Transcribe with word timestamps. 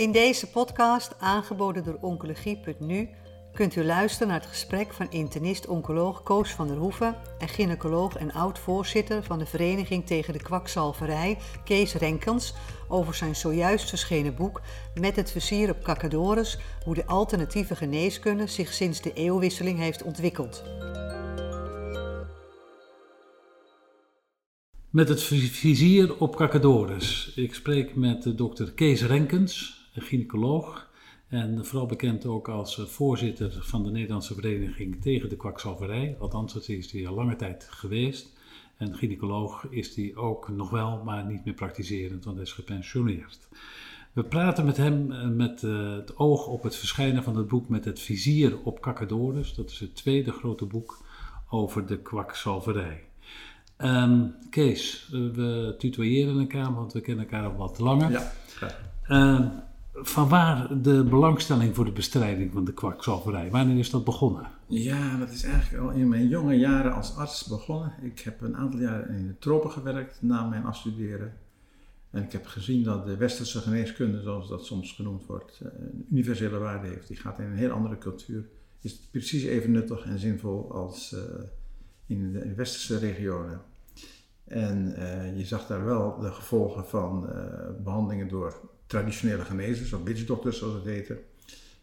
In 0.00 0.12
deze 0.12 0.46
podcast, 0.46 1.14
aangeboden 1.18 1.84
door 1.84 1.98
Oncologie.nu, 2.00 3.08
kunt 3.52 3.76
u 3.76 3.84
luisteren 3.84 4.28
naar 4.28 4.40
het 4.40 4.48
gesprek 4.48 4.92
van 4.92 5.10
internist-oncoloog 5.10 6.22
Koos 6.22 6.50
van 6.50 6.68
der 6.68 6.76
Hoeven 6.76 7.16
en 7.38 7.48
gynaecoloog 7.48 8.16
en 8.16 8.32
oud-voorzitter 8.32 9.22
van 9.22 9.38
de 9.38 9.46
Vereniging 9.46 10.06
tegen 10.06 10.32
de 10.32 10.42
Kwakzalverij, 10.42 11.38
Kees 11.64 11.94
Renkens, 11.94 12.54
over 12.88 13.14
zijn 13.14 13.36
zojuist 13.36 13.88
verschenen 13.88 14.34
boek 14.34 14.60
Met 14.94 15.16
het 15.16 15.30
vizier 15.30 15.70
op 15.70 15.82
Kakadores, 15.82 16.58
hoe 16.84 16.94
de 16.94 17.06
alternatieve 17.06 17.76
geneeskunde 17.76 18.46
zich 18.46 18.72
sinds 18.72 19.00
de 19.00 19.12
eeuwwisseling 19.12 19.78
heeft 19.78 20.02
ontwikkeld. 20.02 20.62
Met 24.90 25.08
het 25.08 25.22
vizier 25.22 26.18
op 26.18 26.36
Kakadores. 26.36 27.32
Ik 27.36 27.54
spreek 27.54 27.96
met 27.96 28.38
dokter 28.38 28.72
Kees 28.72 29.02
Renkens, 29.02 29.79
gynaecoloog. 29.92 30.88
En 31.28 31.66
vooral 31.66 31.86
bekend 31.86 32.26
ook 32.26 32.48
als 32.48 32.82
voorzitter 32.86 33.58
van 33.60 33.82
de 33.82 33.90
Nederlandse 33.90 34.34
Vereniging 34.34 35.02
tegen 35.02 35.28
de 35.28 35.36
kwakzalverij. 35.36 36.16
Althans, 36.18 36.52
dat 36.52 36.68
is 36.68 36.92
hij 36.92 37.06
al 37.06 37.14
lange 37.14 37.36
tijd 37.36 37.66
geweest. 37.70 38.38
En 38.76 38.94
gynaecoloog 38.94 39.66
is 39.70 39.96
hij 39.96 40.12
ook 40.14 40.48
nog 40.48 40.70
wel, 40.70 41.02
maar 41.04 41.24
niet 41.24 41.44
meer 41.44 41.54
praktiserend, 41.54 42.24
want 42.24 42.36
hij 42.36 42.44
is 42.44 42.52
gepensioneerd. 42.52 43.48
We 44.12 44.24
praten 44.24 44.64
met 44.64 44.76
hem 44.76 45.12
eh, 45.12 45.28
met 45.28 45.62
uh, 45.62 45.92
het 45.96 46.16
oog 46.16 46.46
op 46.46 46.62
het 46.62 46.76
verschijnen 46.76 47.22
van 47.22 47.36
het 47.36 47.48
boek 47.48 47.68
met 47.68 47.84
het 47.84 48.00
vizier 48.00 48.58
op 48.62 48.80
Kakadores. 48.80 49.54
Dat 49.54 49.70
is 49.70 49.78
het 49.78 49.94
tweede 49.94 50.32
grote 50.32 50.64
boek 50.64 51.04
over 51.48 51.86
de 51.86 51.98
kwakzalverij. 51.98 53.04
Um, 53.78 54.34
Kees, 54.50 55.08
we 55.10 55.74
tutoyeren 55.78 56.40
elkaar, 56.40 56.74
want 56.74 56.92
we 56.92 57.00
kennen 57.00 57.24
elkaar 57.24 57.50
al 57.50 57.56
wat 57.56 57.78
langer. 57.78 58.10
Ja, 58.10 58.32
uh, 59.08 59.40
van 59.40 59.62
waar 60.28 60.82
de 60.82 61.04
belangstelling 61.04 61.74
voor 61.74 61.84
de 61.84 61.92
bestrijding 61.92 62.52
van 62.52 62.64
de 62.64 62.72
kwakzalverij? 62.72 63.50
Wanneer 63.50 63.78
is 63.78 63.90
dat 63.90 64.04
begonnen? 64.04 64.48
Ja, 64.66 65.16
dat 65.16 65.30
is 65.30 65.42
eigenlijk 65.42 65.82
al 65.82 65.90
in 65.90 66.08
mijn 66.08 66.28
jonge 66.28 66.54
jaren 66.54 66.94
als 66.94 67.16
arts 67.16 67.44
begonnen. 67.44 67.92
Ik 68.02 68.20
heb 68.20 68.40
een 68.40 68.56
aantal 68.56 68.80
jaren 68.80 69.16
in 69.16 69.26
de 69.26 69.38
tropen 69.38 69.70
gewerkt 69.70 70.22
na 70.22 70.48
mijn 70.48 70.64
afstuderen. 70.64 71.32
En 72.10 72.22
ik 72.22 72.32
heb 72.32 72.46
gezien 72.46 72.82
dat 72.82 73.06
de 73.06 73.16
westerse 73.16 73.60
geneeskunde, 73.60 74.20
zoals 74.20 74.48
dat 74.48 74.66
soms 74.66 74.92
genoemd 74.92 75.26
wordt, 75.26 75.60
een 75.62 76.06
universele 76.10 76.58
waarde 76.58 76.88
heeft. 76.88 77.08
Die 77.08 77.16
gaat 77.16 77.38
in 77.38 77.44
een 77.44 77.56
heel 77.56 77.70
andere 77.70 77.98
cultuur. 77.98 78.48
Is 78.80 78.94
precies 79.10 79.44
even 79.44 79.70
nuttig 79.70 80.04
en 80.04 80.18
zinvol 80.18 80.72
als 80.72 81.12
uh, 81.12 81.20
in 82.06 82.32
de 82.32 82.54
westerse 82.54 82.98
regionen. 82.98 83.60
En 84.50 84.94
uh, 84.98 85.36
je 85.36 85.44
zag 85.44 85.66
daar 85.66 85.84
wel 85.84 86.18
de 86.18 86.32
gevolgen 86.32 86.86
van 86.86 87.26
uh, 87.28 87.34
behandelingen 87.84 88.28
door 88.28 88.60
traditionele 88.86 89.44
genezers, 89.44 89.92
of 89.92 90.02
witchdokters 90.02 90.58
zoals 90.58 90.74
het 90.74 90.84
heette. 90.84 91.18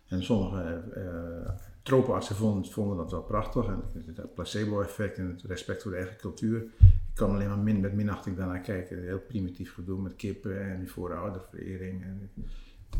En 0.08 0.24
sommige 0.24 0.84
uh, 0.98 1.50
tropenartsen 1.84 2.36
vonden, 2.36 2.72
vonden, 2.72 2.98
dat 2.98 3.12
wel 3.12 3.22
prachtig. 3.22 3.68
En 3.68 3.84
het 4.16 4.34
placebo-effect 4.34 5.18
en 5.18 5.28
het 5.28 5.42
respect 5.42 5.82
voor 5.82 5.92
de 5.92 5.98
eigen 5.98 6.18
cultuur. 6.18 6.62
Ik 6.84 7.14
kan 7.14 7.30
alleen 7.30 7.48
maar 7.48 7.58
min, 7.58 7.80
met 7.80 7.94
minachting 7.94 8.38
daarnaar 8.38 8.62
kijken. 8.62 9.04
Heel 9.04 9.20
primitief 9.20 9.74
gedoe 9.74 10.02
met 10.02 10.16
kippen 10.16 10.62
en 10.62 10.88
voorouderverering. 10.88 12.04
En 12.04 12.32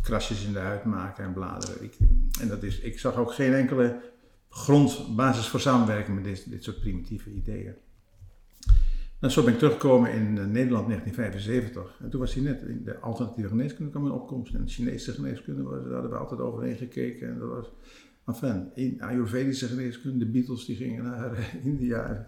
krasjes 0.02 0.46
in 0.46 0.54
de 0.54 0.60
huid 0.60 0.84
maken 0.84 1.24
en 1.24 1.34
bladeren. 1.34 1.84
Ik, 1.84 1.98
en 2.42 2.48
dat 2.48 2.64
is, 2.64 2.80
ik 2.80 3.00
zag 3.00 3.16
ook 3.16 3.34
geen 3.34 3.54
enkele 3.54 4.02
grondbasis 4.50 5.48
voor 5.48 5.60
samenwerking 5.60 6.16
met 6.16 6.24
dit, 6.24 6.50
dit 6.50 6.64
soort 6.64 6.80
primitieve 6.80 7.30
ideeën. 7.30 7.76
Nou, 9.20 9.34
zo 9.34 9.44
ben 9.44 9.54
ik 9.54 9.60
teruggekomen 9.60 10.12
in 10.12 10.34
Nederland 10.34 10.88
1975. 10.88 12.00
En 12.04 12.10
toen 12.10 12.20
was 12.20 12.34
hij 12.34 12.44
net 12.44 12.62
in 12.62 12.84
de 12.84 13.00
alternatieve 13.00 13.50
geneeskunde 13.50 13.92
kwam 13.92 14.06
in 14.06 14.12
opkomst. 14.12 14.54
En 14.54 14.64
de 14.64 14.72
Chinese 14.72 15.12
geneeskunde, 15.12 15.64
daar 15.64 15.94
hadden 15.94 16.10
we 16.10 16.18
altijd 16.18 16.40
overheen 16.40 16.76
gekeken. 16.76 17.28
En 17.28 17.40
dat 17.40 17.50
was, 17.50 17.72
enfin, 18.26 18.72
in 18.76 19.02
Ayurvedische 19.02 19.68
geneeskunde, 19.68 20.26
de 20.26 20.32
Beatles 20.32 20.66
die 20.66 20.76
gingen 20.76 21.04
naar 21.04 21.58
India. 21.64 22.26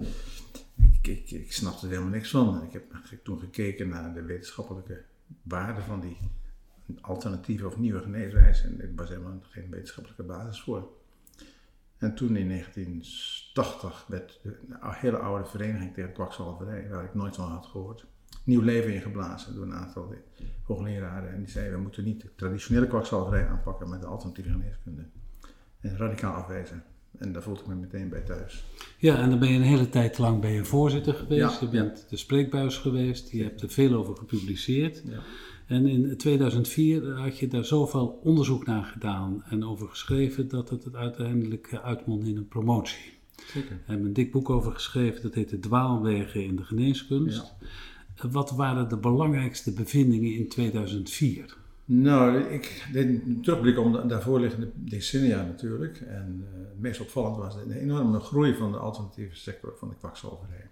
Ik, 1.01 1.07
ik, 1.07 1.31
ik 1.31 1.51
snapte 1.51 1.85
er 1.85 1.91
helemaal 1.91 2.11
niks 2.11 2.29
van. 2.29 2.63
Ik 2.63 2.71
heb 2.71 2.83
toen 3.23 3.39
gekeken 3.39 3.89
naar 3.89 4.13
de 4.13 4.21
wetenschappelijke 4.21 5.01
waarde 5.43 5.81
van 5.81 5.99
die 5.99 6.17
alternatieve 7.01 7.65
of 7.65 7.77
nieuwe 7.77 7.99
geneeswijze. 7.99 8.67
En 8.67 8.81
er 8.81 8.91
was 8.95 9.09
helemaal 9.09 9.39
geen 9.41 9.69
wetenschappelijke 9.69 10.23
basis 10.23 10.61
voor. 10.61 10.98
En 11.99 12.15
toen 12.15 12.35
in 12.35 12.47
1980 12.47 14.05
werd 14.07 14.39
de 14.43 14.57
hele 14.79 15.17
oude 15.17 15.45
vereniging 15.45 15.93
tegen 15.93 16.13
kwakzalverij, 16.13 16.89
waar 16.89 17.03
ik 17.03 17.13
nooit 17.13 17.35
van 17.35 17.49
had 17.49 17.65
gehoord, 17.65 18.05
nieuw 18.43 18.61
leven 18.61 18.93
ingeblazen 18.93 19.55
door 19.55 19.63
een 19.63 19.73
aantal 19.73 20.13
hoogleraren. 20.63 21.31
En 21.31 21.39
die 21.39 21.49
zeiden, 21.49 21.73
we 21.73 21.81
moeten 21.81 22.03
niet 22.03 22.21
de 22.21 22.35
traditionele 22.35 22.87
kwakzalverij 22.87 23.47
aanpakken, 23.47 23.89
maar 23.89 23.99
de 23.99 24.05
alternatieve 24.05 24.49
geneeskunde. 24.49 25.05
En 25.79 25.97
radicaal 25.97 26.33
afwijzen. 26.33 26.83
En 27.17 27.31
daar 27.31 27.41
voelde 27.41 27.59
ik 27.59 27.67
me 27.67 27.75
meteen 27.75 28.09
bij 28.09 28.21
thuis. 28.21 28.65
Ja, 28.97 29.21
en 29.21 29.29
dan 29.29 29.39
ben 29.39 29.49
je 29.49 29.55
een 29.55 29.61
hele 29.61 29.89
tijd 29.89 30.17
lang 30.17 30.41
bij 30.41 30.53
je 30.53 30.65
voorzitter 30.65 31.13
geweest. 31.13 31.59
Ja, 31.59 31.67
je 31.67 31.67
bent 31.67 31.99
ja. 31.99 32.05
de 32.09 32.17
spreekbuis 32.17 32.77
geweest. 32.77 33.31
Je 33.31 33.43
hebt 33.43 33.61
er 33.61 33.69
veel 33.69 33.93
over 33.93 34.15
gepubliceerd. 34.17 35.03
Ja. 35.05 35.19
En 35.69 35.87
in 35.87 36.17
2004 36.17 37.11
had 37.11 37.37
je 37.37 37.47
daar 37.47 37.65
zoveel 37.65 38.19
onderzoek 38.23 38.65
naar 38.65 38.83
gedaan 38.83 39.43
en 39.49 39.63
over 39.63 39.87
geschreven 39.87 40.47
dat 40.47 40.69
het 40.69 40.95
uiteindelijk 40.95 41.79
uitmondde 41.83 42.29
in 42.29 42.37
een 42.37 42.47
promotie. 42.47 43.13
Zeker. 43.45 43.69
We 43.69 43.81
hebben 43.85 44.07
een 44.07 44.13
dik 44.13 44.31
boek 44.31 44.49
over 44.49 44.71
geschreven, 44.71 45.21
dat 45.21 45.33
heette 45.33 45.59
Dwaalwegen 45.59 46.43
in 46.43 46.55
de 46.55 46.63
geneeskunst. 46.63 47.53
Wat 48.31 48.51
waren 48.51 48.89
de 48.89 48.97
belangrijkste 48.97 49.73
bevindingen 49.73 50.33
in 50.33 50.47
2004? 50.47 51.57
Nou, 51.85 52.39
ik 52.39 52.87
deed 52.91 53.05
een 53.05 53.41
terugblik 53.41 53.79
om 53.79 53.91
de 53.91 54.05
daarvoor 54.05 54.39
liggende 54.39 54.71
decennia 54.75 55.43
natuurlijk. 55.43 56.01
En 56.01 56.45
uh, 56.53 56.59
het 56.67 56.79
meest 56.79 57.01
opvallend 57.01 57.37
was 57.37 57.55
de 57.67 57.79
enorme 57.79 58.19
groei 58.19 58.55
van 58.55 58.71
de 58.71 58.77
alternatieve 58.77 59.35
sector 59.35 59.73
van 59.77 59.89
de 59.89 59.95
kwakzalverij. 59.95 60.69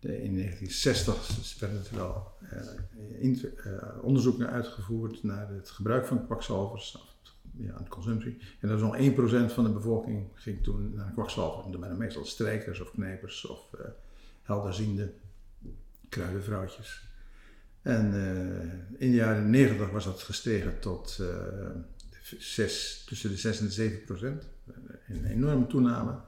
De, 0.00 0.22
in 0.22 0.34
1960 0.34 1.58
werden 1.58 1.82
er 1.90 1.96
wel 1.96 2.32
uh, 2.42 3.22
in, 3.22 3.40
uh, 3.66 4.02
onderzoek 4.02 4.42
uitgevoerd 4.42 5.22
naar 5.22 5.48
het 5.48 5.70
gebruik 5.70 6.06
van 6.06 6.26
kwakzalvers, 6.26 6.98
ja, 7.56 7.72
aan 7.72 7.84
de 7.84 7.88
consumptie. 7.88 8.38
En 8.60 8.68
dat 8.68 8.80
was 8.80 8.90
nog 8.90 9.50
1% 9.50 9.52
van 9.54 9.64
de 9.64 9.70
bevolking 9.70 10.26
ging 10.34 10.62
toen 10.62 10.94
naar 10.94 11.12
kwakzalver. 11.12 11.72
Dat 11.72 11.80
waren 11.80 11.98
meestal 11.98 12.24
strijkers 12.24 12.80
of 12.80 12.90
knijpers 12.90 13.46
of 13.46 13.60
uh, 13.74 13.80
helderziende 14.42 15.12
kruidenvrouwtjes. 16.08 17.08
En 17.82 18.04
in 18.98 19.10
de 19.10 19.16
jaren 19.16 19.50
90 19.50 19.90
was 19.90 20.04
dat 20.04 20.22
gestegen 20.22 20.80
tot 20.80 21.20
6, 22.38 23.04
tussen 23.06 23.30
de 23.30 23.36
6 23.36 23.60
en 23.60 23.66
de 23.66 23.72
7 23.72 24.04
procent. 24.04 24.48
Een 25.08 25.24
enorme 25.24 25.66
toename. 25.66 26.20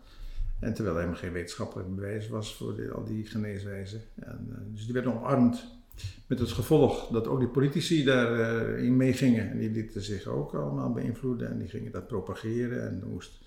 En 0.62 0.75
terwijl 0.75 0.97
er 0.97 1.00
helemaal 1.03 1.23
geen 1.23 1.33
wetenschappelijk 1.33 1.95
bewijs 1.95 2.28
was 2.28 2.55
voor 2.55 2.93
al 2.93 3.05
die 3.05 3.27
geneeswijzen. 3.27 4.00
En, 4.15 4.47
uh, 4.50 4.56
dus 4.73 4.84
die 4.84 4.93
werden 4.93 5.15
omarmd 5.15 5.65
met 6.27 6.39
het 6.39 6.50
gevolg 6.50 7.09
dat 7.09 7.27
ook 7.27 7.39
die 7.39 7.49
politici 7.49 8.05
daarin 8.05 8.91
uh, 8.93 8.97
meegingen. 8.97 9.51
En 9.51 9.59
die 9.59 9.71
lieten 9.71 10.03
zich 10.03 10.27
ook 10.27 10.55
allemaal 10.55 10.93
beïnvloeden 10.93 11.51
en 11.51 11.59
die 11.59 11.69
gingen 11.69 11.93
dat 11.93 12.06
propageren. 12.06 12.89
En 12.89 13.01
er 13.01 13.06
moest 13.06 13.41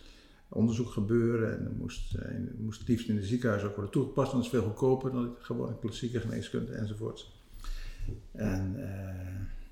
onderzoek 0.50 0.90
gebeuren 0.90 1.58
en 1.58 1.66
er 1.66 1.76
moest, 1.78 2.16
in, 2.16 2.52
moest 2.58 2.88
liefst 2.88 3.10
in 3.10 3.16
de 3.16 3.24
ziekenhuizen 3.24 3.70
ook 3.70 3.76
worden 3.76 3.94
toegepast. 3.94 4.32
Want 4.32 4.44
dat 4.44 4.54
is 4.54 4.60
veel 4.60 4.70
goedkoper 4.70 5.12
dan 5.12 5.36
gewoon 5.40 5.80
klassieke 5.80 6.20
geneeskunde 6.20 6.72
enzovoorts. 6.72 7.44
En 8.32 8.76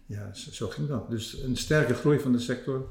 ja, 0.06 0.34
zo 0.34 0.68
ging 0.68 0.88
dat. 0.88 1.10
Dus 1.10 1.42
een 1.42 1.58
sterke 1.58 1.94
groei 1.94 2.20
van 2.20 2.32
de 2.32 2.40
sector. 2.40 2.90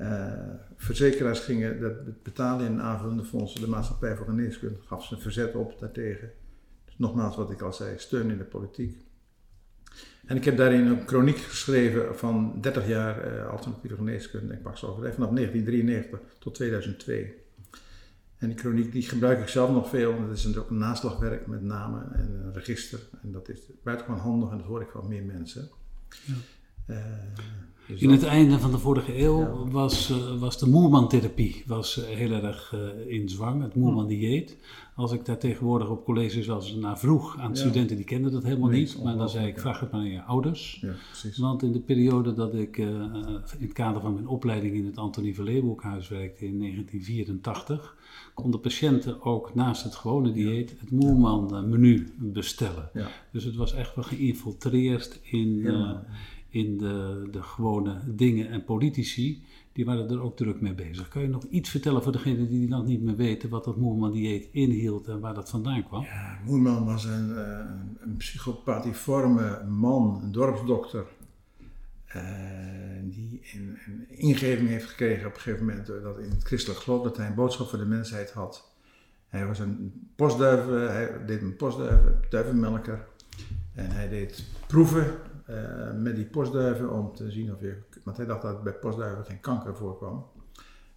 Uh, 0.00 0.32
verzekeraars 0.76 1.40
gingen 1.40 1.80
dat 1.80 2.22
betalen 2.22 2.66
in 2.66 2.80
aanvullende 2.80 3.24
fondsen. 3.24 3.60
De 3.60 3.68
maatschappij 3.68 4.16
voor 4.16 4.26
geneeskunde 4.26 4.78
gaf 4.86 5.04
ze 5.04 5.14
een 5.14 5.20
verzet 5.20 5.54
op 5.54 5.78
daartegen. 5.78 6.30
Dus 6.84 6.98
nogmaals 6.98 7.36
wat 7.36 7.50
ik 7.50 7.60
al 7.60 7.72
zei, 7.72 7.98
steun 7.98 8.30
in 8.30 8.38
de 8.38 8.44
politiek. 8.44 9.04
En 10.26 10.36
ik 10.36 10.44
heb 10.44 10.56
daarin 10.56 10.86
een 10.86 11.06
chroniek 11.06 11.38
geschreven 11.38 12.16
van 12.16 12.58
30 12.60 12.88
jaar 12.88 13.34
uh, 13.34 13.48
alternatieve 13.48 13.96
geneeskunde 13.96 14.52
en 14.52 14.60
kwakzalverij, 14.60 15.12
vanaf 15.12 15.30
1993 15.30 16.38
tot 16.38 16.54
2002. 16.54 17.34
En 18.38 18.48
die 18.48 18.58
chroniek 18.58 18.92
die 18.92 19.02
gebruik 19.02 19.40
ik 19.40 19.48
zelf 19.48 19.70
nog 19.70 19.88
veel, 19.88 20.26
dat 20.26 20.36
is 20.36 20.56
ook 20.56 20.70
een 20.70 20.78
naslagwerk 20.78 21.46
met 21.46 21.62
namen 21.62 22.12
en 22.12 22.40
een 22.44 22.54
register. 22.54 23.00
En 23.22 23.32
dat 23.32 23.48
is 23.48 23.60
buitengewoon 23.82 24.20
handig 24.20 24.50
en 24.50 24.58
dat 24.58 24.66
hoor 24.66 24.80
ik 24.80 24.90
van 24.90 25.08
meer 25.08 25.24
mensen. 25.24 25.68
Ja. 26.24 26.34
Uh, 26.86 26.98
dus 27.86 28.00
in 28.00 28.10
het 28.10 28.24
einde 28.24 28.58
van 28.58 28.70
de 28.70 28.78
vorige 28.78 29.22
eeuw 29.22 29.40
ja. 29.40 29.70
was, 29.70 30.10
uh, 30.10 30.40
was 30.40 30.58
de 30.58 30.68
Moerman-therapie 30.68 31.62
was, 31.66 31.98
uh, 31.98 32.04
heel 32.04 32.32
erg 32.32 32.74
uh, 32.74 33.14
in 33.14 33.28
zwang, 33.28 33.62
het 33.62 33.74
Moerman-dieet. 33.74 34.56
Als 34.94 35.12
ik 35.12 35.24
daar 35.24 35.38
tegenwoordig 35.38 35.88
op 35.88 36.04
colleges 36.04 36.46
eens 36.46 36.74
naar 36.74 36.98
vroeg 36.98 37.38
aan 37.38 37.48
ja. 37.48 37.54
studenten, 37.54 37.96
die 37.96 38.04
kenden 38.04 38.32
dat 38.32 38.42
helemaal 38.42 38.68
nee, 38.68 38.80
niet. 38.80 39.02
Maar 39.02 39.16
dan 39.16 39.28
zei 39.28 39.46
ik, 39.46 39.58
vraag 39.58 39.80
het 39.80 39.90
maar 39.90 40.00
aan 40.00 40.06
je 40.06 40.22
ouders. 40.22 40.78
Ja, 40.80 40.94
Want 41.36 41.62
in 41.62 41.72
de 41.72 41.80
periode 41.80 42.34
dat 42.34 42.54
ik 42.54 42.76
in 42.76 43.42
het 43.58 43.72
kader 43.72 44.00
van 44.00 44.14
mijn 44.14 44.28
opleiding 44.28 44.74
in 44.74 44.86
het 44.86 44.96
Antonie 44.96 45.34
van 45.34 45.44
Leeuwenhoekhuis 45.44 46.08
werkte 46.08 46.46
in 46.46 46.58
1984, 46.58 47.96
konden 48.34 48.60
patiënten 48.60 49.22
ook 49.22 49.54
naast 49.54 49.84
het 49.84 49.94
gewone 49.94 50.32
dieet 50.32 50.74
het 50.80 50.90
Moerman-menu 50.90 52.14
bestellen. 52.18 52.90
Dus 53.32 53.44
het 53.44 53.56
was 53.56 53.74
echt 53.74 53.94
wel 53.94 54.04
geïnfiltreerd 54.04 55.20
in 55.22 55.66
in 56.56 56.78
de, 56.78 57.28
de 57.30 57.42
gewone 57.42 58.00
dingen 58.06 58.48
en 58.48 58.64
politici, 58.64 59.44
die 59.72 59.84
waren 59.84 60.10
er 60.10 60.22
ook 60.22 60.36
druk 60.36 60.60
mee 60.60 60.74
bezig. 60.74 61.08
Kan 61.08 61.22
je 61.22 61.28
nog 61.28 61.44
iets 61.44 61.70
vertellen 61.70 62.02
voor 62.02 62.12
degenen 62.12 62.48
die 62.48 62.68
dat 62.68 62.86
niet 62.86 63.02
meer 63.02 63.16
weten, 63.16 63.48
wat 63.48 63.64
dat 63.64 63.76
Moerman-dieet 63.76 64.48
inhield 64.52 65.08
en 65.08 65.20
waar 65.20 65.34
dat 65.34 65.50
vandaan 65.50 65.84
kwam? 65.84 66.02
Ja, 66.02 66.38
Moerman 66.44 66.84
was 66.84 67.04
een, 67.04 67.28
uh, 67.28 67.58
een 68.00 68.16
psychopathiforme 68.16 69.64
man, 69.64 70.20
een 70.22 70.32
dorpsdokter, 70.32 71.06
uh, 72.16 72.22
die 73.02 73.40
een, 73.54 73.78
ingeving 74.08 74.68
heeft 74.68 74.88
gekregen 74.88 75.26
op 75.26 75.34
een 75.34 75.40
gegeven 75.40 75.66
moment 75.66 75.86
dat 75.86 76.18
in 76.18 76.30
het 76.30 76.44
christelijk 76.44 76.80
geloof 76.80 77.02
dat 77.02 77.16
hij 77.16 77.26
een 77.26 77.34
boodschap 77.34 77.68
voor 77.68 77.78
de 77.78 77.84
mensheid 77.84 78.32
had. 78.32 78.74
Hij 79.28 79.46
was 79.46 79.58
een 79.58 79.92
postduiven, 80.14 80.92
hij 80.92 81.24
deed 81.26 81.42
een 81.42 81.56
postduiven, 81.56 82.20
duivenmelker. 82.28 83.06
En 83.74 83.90
hij 83.90 84.08
deed 84.08 84.44
proeven 84.66 85.14
uh, 85.50 85.92
met 85.94 86.16
die 86.16 86.26
postduiven 86.26 86.92
om 86.92 87.14
te 87.14 87.30
zien 87.30 87.52
of 87.52 87.60
je, 87.60 87.76
want 88.04 88.16
hij 88.16 88.26
dacht 88.26 88.42
dat 88.42 88.62
bij 88.62 88.72
postduiven 88.72 89.24
geen 89.24 89.40
kanker 89.40 89.76
voorkwam. 89.76 90.26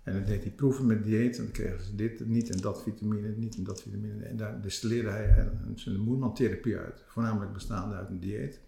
En 0.04 0.14
dan 0.14 0.26
deed 0.26 0.44
hij 0.44 0.52
proeven 0.52 0.86
met 0.86 1.04
dieet 1.04 1.38
en 1.38 1.44
dan 1.44 1.52
kregen 1.52 1.84
ze 1.84 1.96
dit 1.96 2.26
niet 2.26 2.50
en 2.50 2.62
dat 2.62 2.84
vitamine, 2.84 3.28
niet 3.28 3.56
en 3.56 3.64
dat 3.64 3.82
vitamine. 3.82 4.24
En 4.24 4.38
daar 4.38 4.62
distilleerde 4.62 5.10
hij 5.10 5.50
zijn 5.76 6.00
Moerman-therapie 6.00 6.78
uit, 6.78 7.04
voornamelijk 7.08 7.54
bestaande 7.54 7.96
uit 7.96 8.10
een 8.10 8.20
dieet. 8.20 8.60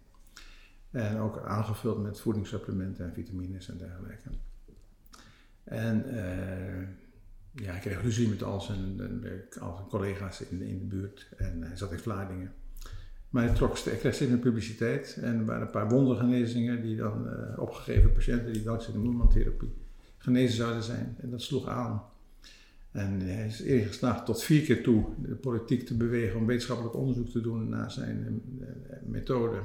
En 0.92 1.18
ook 1.18 1.42
aangevuld 1.46 2.02
met 2.02 2.20
voedingssupplementen 2.20 3.06
en 3.06 3.14
vitamines 3.14 3.70
en 3.70 3.78
dergelijke. 3.78 4.30
En 5.64 6.06
uh, 6.08 6.88
ja, 7.52 7.72
hij 7.72 7.80
kreeg 7.80 8.02
ruzie 8.02 8.30
met 8.30 8.44
al 8.44 8.62
zijn, 8.62 9.02
al 9.60 9.88
collega's 9.90 10.42
in, 10.42 10.62
in 10.62 10.80
de 10.80 10.86
buurt 10.86 11.30
en 11.38 11.62
hij 11.62 11.78
zat 11.78 11.92
in 11.92 12.00
Vlaardingen. 12.00 12.54
Maar 13.32 13.44
hij, 13.44 13.56
trok, 13.56 13.78
hij 13.78 13.96
kreeg 13.96 14.14
steeds 14.14 14.40
publiciteit 14.40 15.18
en 15.22 15.40
er 15.40 15.46
waren 15.46 15.62
een 15.62 15.70
paar 15.70 15.90
wondergenezingen 15.90 16.82
die 16.82 16.96
dan 16.96 17.28
uh, 17.28 17.60
opgegeven 17.60 18.14
patiënten 18.14 18.54
die 18.54 18.64
dankzij 18.64 18.94
de 18.94 19.00
Moerman-therapie 19.00 19.74
genezen 20.18 20.56
zouden 20.56 20.84
zijn. 20.84 21.16
En 21.20 21.30
dat 21.30 21.42
sloeg 21.42 21.68
aan. 21.68 22.04
En 22.92 23.22
hij 23.22 23.46
is 23.46 23.62
eerder 23.62 23.88
geslaagd 23.88 24.26
tot 24.26 24.44
vier 24.44 24.62
keer 24.62 24.84
toe 24.84 25.06
de 25.18 25.36
politiek 25.36 25.86
te 25.86 25.94
bewegen 25.94 26.40
om 26.40 26.46
wetenschappelijk 26.46 26.96
onderzoek 26.96 27.30
te 27.30 27.42
doen 27.42 27.70
naar 27.70 27.92
zijn 27.92 28.42
uh, 28.60 28.68
methode. 29.06 29.60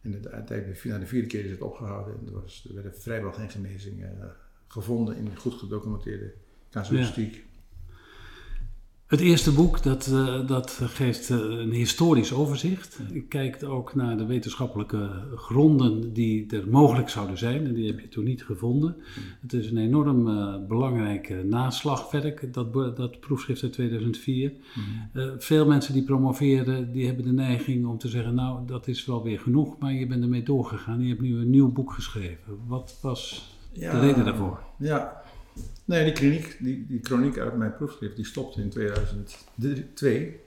En 0.00 0.30
uiteindelijk 0.30 0.84
na 0.84 0.98
de 0.98 1.06
vierde 1.06 1.26
keer 1.26 1.44
is 1.44 1.50
het 1.50 1.60
opgehouden. 1.60 2.14
En 2.18 2.26
er, 2.26 2.32
was, 2.32 2.66
er 2.68 2.74
werden 2.74 2.94
vrijwel 2.94 3.32
geen 3.32 3.50
genezingen 3.50 4.36
gevonden 4.66 5.16
in 5.16 5.36
goed 5.36 5.54
gedocumenteerde 5.54 6.32
casuïstiek. 6.70 7.44
Het 9.12 9.20
eerste 9.20 9.52
boek 9.52 9.82
dat, 9.82 10.10
uh, 10.12 10.46
dat 10.46 10.80
geeft 10.84 11.30
uh, 11.30 11.38
een 11.38 11.72
historisch 11.72 12.32
overzicht. 12.32 12.98
Het 13.12 13.28
kijkt 13.28 13.64
ook 13.64 13.94
naar 13.94 14.16
de 14.16 14.26
wetenschappelijke 14.26 15.10
gronden 15.36 16.12
die 16.12 16.46
er 16.50 16.68
mogelijk 16.68 17.08
zouden 17.08 17.38
zijn. 17.38 17.66
En 17.66 17.74
die 17.74 17.86
heb 17.86 18.00
je 18.00 18.08
toen 18.08 18.24
niet 18.24 18.44
gevonden. 18.44 18.96
Het 19.40 19.52
is 19.52 19.70
een 19.70 19.78
enorm 19.78 20.28
uh, 20.28 20.54
belangrijk 20.68 21.44
naslagwerk, 21.44 22.54
dat, 22.54 22.72
dat 22.96 23.20
proefschrift 23.20 23.62
uit 23.62 23.72
2004. 23.72 24.52
Mm. 25.12 25.34
veel 25.38 25.66
mensen 25.66 25.92
die 25.94 26.04
promoveren, 26.04 26.92
die 26.92 27.06
hebben 27.06 27.24
de 27.24 27.32
neiging 27.32 27.86
om 27.86 27.98
te 27.98 28.08
zeggen... 28.08 28.34
nou, 28.34 28.66
dat 28.66 28.88
is 28.88 29.06
wel 29.06 29.22
weer 29.22 29.40
genoeg, 29.40 29.78
maar 29.78 29.92
je 29.92 30.06
bent 30.06 30.22
ermee 30.22 30.42
doorgegaan. 30.42 31.02
Je 31.02 31.08
hebt 31.08 31.20
nu 31.20 31.36
een 31.36 31.50
nieuw 31.50 31.72
boek 31.72 31.92
geschreven. 31.92 32.58
Wat 32.66 32.98
was 33.02 33.50
ja, 33.72 33.92
de 33.92 34.00
reden 34.00 34.24
daarvoor? 34.24 34.62
Ja, 34.78 35.22
Nee, 35.84 36.04
die 36.04 36.12
kliniek, 36.12 36.56
die, 36.60 36.86
die 36.86 37.00
chroniek 37.02 37.38
uit 37.38 37.56
mijn 37.56 37.76
proefschrift, 37.76 38.16
die 38.16 38.24
stopte 38.24 38.60
in 38.60 38.68
2002. 38.68 40.40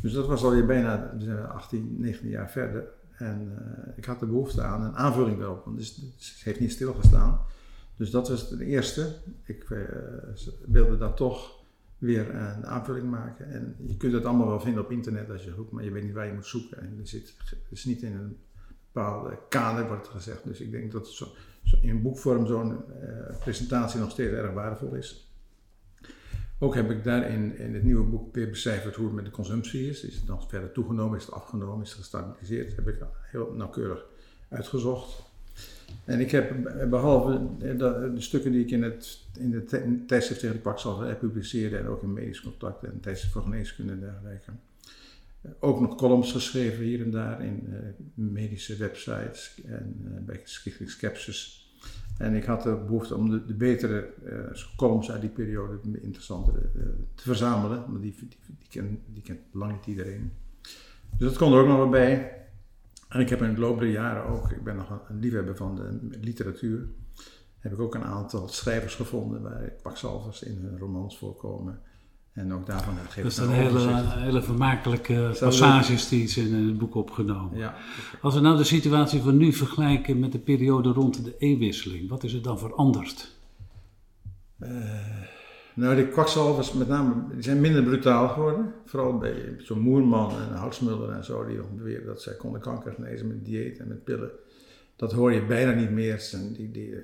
Dus 0.00 0.12
dat 0.12 0.26
was 0.26 0.42
alweer 0.42 0.66
bijna 0.66 1.16
18, 1.52 1.96
19 1.98 2.28
jaar 2.28 2.50
verder. 2.50 2.84
En 3.16 3.52
uh, 3.58 3.96
ik 3.96 4.04
had 4.04 4.20
de 4.20 4.26
behoefte 4.26 4.62
aan 4.62 4.82
een 4.82 4.96
aanvulling 4.96 5.38
daarop, 5.38 5.64
want 5.64 5.76
dus, 5.76 5.96
het 5.96 6.42
heeft 6.44 6.60
niet 6.60 6.72
stilgestaan. 6.72 7.40
Dus 7.96 8.10
dat 8.10 8.28
was 8.28 8.50
het 8.50 8.60
eerste. 8.60 9.14
Ik 9.44 9.70
uh, 9.70 9.78
wilde 10.66 10.98
daar 10.98 11.14
toch 11.14 11.64
weer 11.98 12.34
een 12.34 12.66
aanvulling 12.66 13.10
maken. 13.10 13.52
En 13.52 13.76
je 13.86 13.96
kunt 13.96 14.12
het 14.12 14.24
allemaal 14.24 14.46
wel 14.46 14.60
vinden 14.60 14.84
op 14.84 14.90
internet 14.90 15.30
als 15.30 15.44
je 15.44 15.52
zoekt, 15.56 15.72
maar 15.72 15.84
je 15.84 15.90
weet 15.90 16.02
niet 16.02 16.12
waar 16.12 16.26
je 16.26 16.32
moet 16.32 16.46
zoeken. 16.46 16.80
En 16.80 16.96
je 16.96 17.06
zit 17.06 17.34
dus 17.68 17.84
niet 17.84 18.02
in 18.02 18.12
een 18.12 18.36
bepaalde 18.96 19.38
kader, 19.48 19.86
wordt 19.86 20.08
gezegd. 20.08 20.44
Dus 20.44 20.60
ik 20.60 20.70
denk 20.70 20.92
dat 20.92 21.06
het 21.06 21.14
zo, 21.14 21.26
in 21.80 22.02
boekvorm 22.02 22.46
zo'n 22.46 22.70
uh, 22.70 23.38
presentatie 23.38 24.00
nog 24.00 24.10
steeds 24.10 24.32
erg 24.32 24.52
waardevol 24.52 24.94
is. 24.94 25.30
Ook 26.58 26.74
heb 26.74 26.90
ik 26.90 27.04
daarin 27.04 27.58
in 27.58 27.74
het 27.74 27.82
nieuwe 27.82 28.04
boek 28.04 28.34
weer 28.34 28.50
becijferd 28.50 28.94
hoe 28.94 29.06
het 29.06 29.14
met 29.14 29.24
de 29.24 29.30
consumptie 29.30 29.88
is. 29.88 30.04
Is 30.04 30.14
het 30.14 30.26
nog 30.26 30.48
verder 30.48 30.72
toegenomen, 30.72 31.18
is 31.18 31.24
het 31.24 31.34
afgenomen, 31.34 31.82
is 31.84 31.90
het 31.90 31.98
gestabiliseerd? 31.98 32.66
Dat 32.66 32.84
heb 32.84 32.94
ik 32.94 33.02
heel 33.22 33.52
nauwkeurig 33.52 34.04
uitgezocht. 34.48 35.22
En 36.04 36.20
ik 36.20 36.30
heb 36.30 36.52
behalve 36.90 37.40
de, 37.58 37.76
de 38.14 38.20
stukken 38.20 38.52
die 38.52 38.64
ik 38.64 38.70
in 38.70 38.82
het 38.82 39.24
in 39.38 39.50
de 39.50 39.64
tijdschrift 40.06 40.40
tegen 40.40 40.56
de 40.56 40.62
kwakzalver 40.62 41.14
publiceerde 41.14 41.76
en 41.76 41.86
ook 41.86 42.02
in 42.02 42.12
medisch 42.12 42.40
contact 42.40 42.84
en 42.84 43.00
tijdschrift 43.00 43.32
voor 43.32 43.42
geneeskunde 43.42 43.92
en 43.92 44.00
dergelijke, 44.00 44.50
ook 45.60 45.80
nog 45.80 45.94
columns 45.94 46.32
geschreven 46.32 46.84
hier 46.84 47.02
en 47.02 47.10
daar 47.10 47.44
in 47.44 47.64
uh, 47.68 47.76
medische 48.14 48.76
websites 48.76 49.60
en 49.64 49.96
uh, 50.04 50.18
bij 50.20 50.40
Schriftelijk 50.44 50.92
Skepsis. 50.92 51.70
En 52.18 52.34
ik 52.34 52.44
had 52.44 52.62
de 52.62 52.76
behoefte 52.76 53.16
om 53.16 53.30
de, 53.30 53.44
de 53.44 53.54
betere 53.54 54.08
uh, 54.24 54.62
columns 54.76 55.10
uit 55.10 55.20
die 55.20 55.30
periode, 55.30 55.78
de 55.82 56.00
interessantere, 56.00 56.60
te 57.14 57.22
verzamelen. 57.22 57.84
Want 57.90 58.02
die, 58.02 58.14
die, 58.18 58.28
die, 58.68 59.00
die 59.12 59.22
kent 59.22 59.40
lang 59.52 59.72
niet 59.72 59.86
iedereen. 59.86 60.32
Dus 61.18 61.28
dat 61.28 61.36
komt 61.36 61.52
er 61.52 61.60
ook 61.60 61.66
nog 61.66 61.76
wel 61.76 61.88
bij. 61.88 62.46
En 63.08 63.20
ik 63.20 63.28
heb 63.28 63.42
in 63.42 63.54
de 63.54 63.60
loop 63.60 63.78
der 63.78 63.90
jaren 63.90 64.24
ook, 64.24 64.50
ik 64.50 64.64
ben 64.64 64.76
nog 64.76 65.00
een 65.08 65.20
liefhebber 65.20 65.56
van 65.56 65.76
de 65.76 66.18
literatuur, 66.20 66.88
heb 67.58 67.72
ik 67.72 67.80
ook 67.80 67.94
een 67.94 68.04
aantal 68.04 68.48
schrijvers 68.48 68.94
gevonden 68.94 69.42
waar 69.42 69.70
kwakzalvers 69.70 70.42
in 70.42 70.56
hun 70.56 70.78
romans 70.78 71.18
voorkomen. 71.18 71.80
En 72.36 72.52
ook 72.52 72.66
daarvan 72.66 72.94
geeft 73.08 73.22
Dat 73.22 73.32
zijn 73.32 73.50
hele, 73.50 74.02
hele 74.06 74.42
vermakelijke 74.42 75.36
passages 75.40 76.08
die 76.08 76.28
ze 76.28 76.40
in 76.40 76.54
het 76.54 76.78
boek 76.78 76.94
opgenomen. 76.94 77.58
Ja. 77.58 77.74
Als 78.20 78.34
we 78.34 78.40
nou 78.40 78.56
de 78.56 78.64
situatie 78.64 79.20
van 79.20 79.36
nu 79.36 79.52
vergelijken 79.52 80.18
met 80.18 80.32
de 80.32 80.38
periode 80.38 80.88
rond 80.88 81.24
de 81.24 81.34
eeuwwisseling, 81.38 82.08
wat 82.08 82.24
is 82.24 82.34
er 82.34 82.42
dan 82.42 82.58
veranderd? 82.58 83.34
Uh, 84.60 84.68
nou, 85.74 85.96
de 85.96 86.08
kwakzalvers 86.08 86.72
met 86.72 86.88
name, 86.88 87.14
die 87.32 87.42
zijn 87.42 87.60
minder 87.60 87.82
brutaal 87.82 88.28
geworden. 88.28 88.72
Vooral 88.84 89.18
bij 89.18 89.54
zo'n 89.58 89.80
Moerman 89.80 90.30
en 90.30 90.54
Houtsmulder 90.54 91.10
en 91.10 91.24
zo, 91.24 91.46
die 91.46 91.58
beweren 91.76 92.06
dat 92.06 92.22
zij 92.22 92.34
konden 92.34 92.60
kanker 92.60 92.92
genezen 92.92 93.26
met 93.26 93.44
dieet 93.44 93.78
en 93.78 93.88
met 93.88 94.04
pillen. 94.04 94.30
Dat 94.96 95.12
hoor 95.12 95.32
je 95.32 95.46
bijna 95.46 95.72
niet 95.72 95.90
meer. 95.90 96.30
Die, 96.56 96.70
die, 96.70 96.94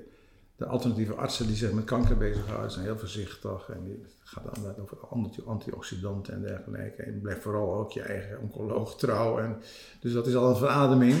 de 0.55 0.65
alternatieve 0.65 1.13
artsen 1.13 1.47
die 1.47 1.55
zich 1.55 1.71
met 1.71 1.83
kanker 1.83 2.17
bezighouden 2.17 2.71
zijn 2.71 2.85
heel 2.85 2.97
voorzichtig. 2.97 3.69
En 3.69 3.83
die 3.83 4.05
gaat 4.23 4.43
dan 4.43 4.75
over 4.81 4.97
antioxidanten 5.45 6.33
en 6.33 6.41
dergelijke. 6.41 7.03
En 7.03 7.21
blijf 7.21 7.41
vooral 7.41 7.75
ook 7.75 7.91
je 7.91 8.01
eigen 8.01 8.39
oncoloog 8.39 8.97
trouw. 8.97 9.39
En, 9.39 9.55
dus 9.99 10.13
dat 10.13 10.27
is 10.27 10.35
al 10.35 10.49
een 10.49 10.55
verademing. 10.55 11.15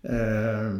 Uh, 0.00 0.74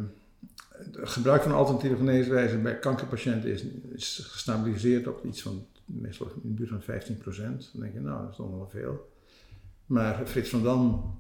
het 0.77 0.99
gebruik 1.03 1.43
van 1.43 1.53
alternatieve 1.53 1.97
geneeswijzen 1.97 2.63
bij 2.63 2.79
kankerpatiënten 2.79 3.51
is, 3.51 3.65
is, 3.93 4.29
gestabiliseerd 4.31 5.07
op 5.07 5.25
iets 5.25 5.43
van 5.43 5.67
meestal 5.85 6.27
in 6.27 6.41
de 6.43 6.49
buurt 6.49 6.69
van 6.69 6.83
15 6.83 7.17
procent. 7.17 7.71
Dan 7.73 7.83
denk 7.83 7.93
je, 7.93 8.01
nou, 8.01 8.23
dat 8.23 8.31
is 8.31 8.39
nog 8.39 8.51
wel 8.51 8.69
veel. 8.71 9.11
Maar 9.87 10.27
Frits 10.27 10.51
van 10.51 10.63
Dam, 10.63 11.15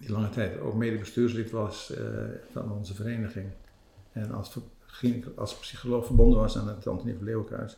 die 0.00 0.10
lange 0.10 0.30
tijd 0.30 0.60
ook 0.60 0.74
medebestuurslid 0.74 1.50
was 1.50 1.92
uh, 1.98 1.98
van 2.52 2.72
onze 2.72 2.94
vereniging. 2.94 3.50
En 4.12 4.32
als 4.32 4.50
als 5.36 5.58
psycholoog 5.58 6.06
verbonden 6.06 6.38
was 6.38 6.58
aan 6.58 6.68
het 6.68 6.86
Antonie 6.86 7.14
van 7.14 7.24
Leeuwenhuis, 7.24 7.76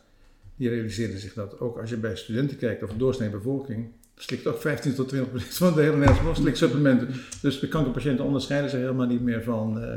die 0.55 0.69
realiseerde 0.69 1.19
zich 1.19 1.33
dat 1.33 1.59
ook 1.59 1.79
als 1.79 1.89
je 1.89 1.97
bij 1.97 2.15
studenten 2.15 2.57
kijkt 2.57 2.83
of 2.83 2.93
doorsnee 2.97 3.29
bevolking, 3.29 3.91
slikt 4.15 4.47
ook 4.47 4.57
15 4.57 4.95
tot 4.95 5.07
20 5.07 5.29
procent 5.29 5.53
van 5.53 5.73
de 5.73 5.81
hele 5.81 5.97
Nederlandse 5.97 6.41
slikt 6.41 6.57
supplementen. 6.57 7.07
Dus 7.41 7.59
de 7.59 7.67
kankerpatiënten 7.67 8.25
onderscheiden 8.25 8.69
zich 8.69 8.79
helemaal 8.79 9.07
niet 9.07 9.21
meer 9.21 9.43
van, 9.43 9.83
uh, 9.83 9.95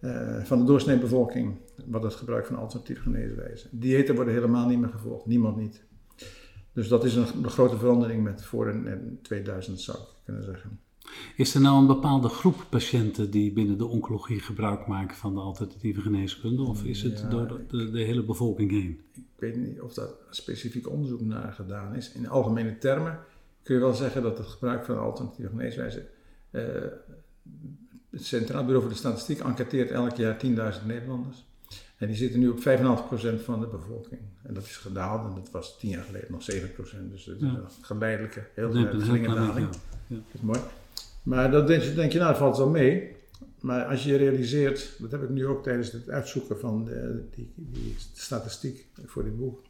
uh, 0.00 0.44
van 0.44 0.58
de 0.58 0.64
doorsnee 0.64 0.98
bevolking 0.98 1.56
wat 1.86 2.02
het 2.02 2.14
gebruik 2.14 2.46
van 2.46 2.56
alternatieve 2.56 3.02
geneeswijzen. 3.02 3.68
Diëten 3.72 4.14
worden 4.14 4.34
helemaal 4.34 4.68
niet 4.68 4.78
meer 4.78 4.88
gevolgd, 4.88 5.26
niemand 5.26 5.56
niet. 5.56 5.82
Dus 6.72 6.88
dat 6.88 7.04
is 7.04 7.14
een, 7.14 7.48
grote 7.48 7.78
verandering 7.78 8.22
met 8.22 8.44
voor 8.44 8.68
en 8.68 9.18
2000 9.22 9.80
zou 9.80 9.98
ik 9.98 10.04
kunnen 10.24 10.44
zeggen. 10.44 10.80
Is 11.36 11.54
er 11.54 11.60
nou 11.60 11.80
een 11.80 11.86
bepaalde 11.86 12.28
groep 12.28 12.66
patiënten 12.68 13.30
die 13.30 13.52
binnen 13.52 13.78
de 13.78 13.86
oncologie 13.86 14.40
gebruik 14.40 14.86
maken 14.86 15.16
van 15.16 15.34
de 15.34 15.40
alternatieve 15.40 16.00
geneeskunde? 16.00 16.62
Of 16.62 16.84
is 16.84 17.02
het 17.02 17.30
door 17.30 17.60
de, 17.68 17.90
de, 17.90 18.00
hele 18.00 18.22
bevolking 18.22 18.70
heen? 18.70 19.00
Ik 19.14 19.22
weet 19.36 19.56
niet 19.56 19.80
of 19.80 19.94
daar 19.94 20.08
specifiek 20.30 20.88
onderzoek 20.88 21.20
naar 21.20 21.52
gedaan 21.52 21.94
is. 21.94 22.12
In 22.12 22.28
algemene 22.28 22.78
termen 22.78 23.18
kun 23.62 23.74
je 23.74 23.80
wel 23.80 23.94
zeggen 23.94 24.22
dat 24.22 24.38
het 24.38 24.46
gebruik 24.46 24.84
van 24.84 24.98
alternatieve 24.98 25.50
geneeswijzen. 25.50 26.06
Uh, 26.50 26.62
het 28.10 28.24
Centraal 28.24 28.62
Bureau 28.62 28.80
voor 28.80 28.92
de 28.92 28.98
Statistiek 28.98 29.40
enquêteert 29.40 29.90
elk 29.90 30.16
jaar 30.16 30.40
10.000 30.80 30.86
Nederlanders. 30.86 31.44
En 31.96 32.06
die 32.06 32.16
zitten 32.16 32.40
nu 32.40 32.48
op 32.48 32.58
5,5% 32.58 32.62
van 33.44 33.60
de 33.60 33.66
bevolking. 33.66 34.20
En 34.42 34.54
dat 34.54 34.64
is 34.64 34.76
gedaald 34.76 35.28
en 35.28 35.34
dat 35.34 35.50
was 35.50 35.78
tien 35.78 35.90
jaar 35.90 36.04
geleden 36.04 36.32
nog 36.32 36.42
7%. 36.42 36.46
Dus 37.10 37.24
het 37.24 37.36
is 37.36 37.42
een 37.42 37.64
geleidelijke, 37.80 38.46
heel 38.54 38.70
geleidelijke 38.70 39.34
daling. 39.34 39.68
Ja. 40.06 40.16
Dat 40.16 40.24
is 40.32 40.40
mooi. 40.40 40.60
Maar 41.22 41.50
dan 41.50 41.66
denk 41.66 41.82
je, 42.12 42.18
nou, 42.18 42.30
dat 42.30 42.36
valt 42.36 42.56
wel 42.56 42.68
mee. 42.68 43.18
Maar 43.60 43.84
als 43.84 44.04
je 44.04 44.16
realiseert, 44.16 44.96
dat 44.98 45.10
heb 45.10 45.22
ik 45.22 45.28
nu 45.28 45.46
ook 45.46 45.62
tijdens 45.62 45.92
het 45.92 46.10
uitzoeken 46.10 46.58
van 46.58 46.84
de, 46.84 47.24
die, 47.30 47.52
die 47.56 47.94
statistiek 48.12 48.86
voor 49.04 49.24
dit 49.24 49.38
boek. 49.38 49.62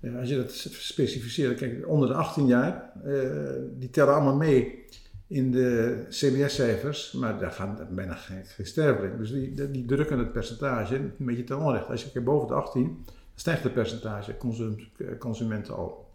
Uh, 0.00 0.18
als 0.18 0.28
je 0.28 0.36
dat 0.36 0.52
specificeert, 0.70 1.58
kijk, 1.58 1.88
onder 1.88 2.08
de 2.08 2.14
18 2.14 2.46
jaar, 2.46 2.92
uh, 3.06 3.30
die 3.78 3.90
tellen 3.90 4.14
allemaal 4.14 4.36
mee 4.36 4.84
in 5.26 5.50
de 5.50 5.98
CBS-cijfers, 6.08 7.12
maar 7.12 7.38
daar 7.38 7.50
gaan 7.50 7.88
bijna 7.90 8.14
geen, 8.14 8.44
geen. 8.44 9.18
Dus 9.18 9.30
die, 9.30 9.70
die, 9.70 9.84
drukken 9.84 10.18
het 10.18 10.32
percentage 10.32 10.96
een 10.96 11.12
beetje 11.18 11.44
ten 11.44 11.58
onrecht. 11.58 11.88
Als 11.88 12.02
je 12.02 12.10
kijkt 12.10 12.28
boven 12.28 12.48
de 12.48 12.54
18, 12.54 13.04
stijgt 13.34 13.62
het 13.62 13.74
percentage 13.74 14.36
consum, 14.36 14.76
consumenten 15.18 15.76
al. 15.76 16.05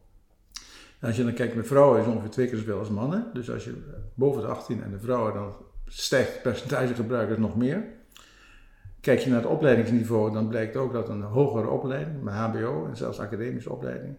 Als 1.01 1.15
je 1.15 1.23
dan 1.23 1.33
kijkt 1.33 1.55
met 1.55 1.67
vrouwen, 1.67 1.99
is 1.99 2.05
het 2.05 2.13
ongeveer 2.13 2.31
twee 2.31 2.47
keer 2.47 2.57
zoveel 2.57 2.79
als 2.79 2.89
mannen. 2.89 3.29
Dus 3.33 3.51
als 3.51 3.63
je 3.63 3.73
boven 4.13 4.41
de 4.41 4.47
18 4.47 4.83
en 4.83 4.91
de 4.91 4.99
vrouwen, 4.99 5.33
dan 5.33 5.53
stijgt 5.85 6.33
het 6.33 6.41
percentage 6.41 6.93
gebruikers 6.93 7.39
nog 7.39 7.55
meer. 7.55 7.83
Kijk 9.01 9.19
je 9.19 9.29
naar 9.29 9.41
het 9.41 9.51
opleidingsniveau, 9.51 10.33
dan 10.33 10.47
blijkt 10.47 10.75
ook 10.75 10.93
dat 10.93 11.09
een 11.09 11.21
hogere 11.21 11.69
opleiding, 11.69 12.21
met 12.23 12.33
HBO 12.33 12.85
en 12.85 12.97
zelfs 12.97 13.19
academische 13.19 13.71
opleiding, 13.71 14.15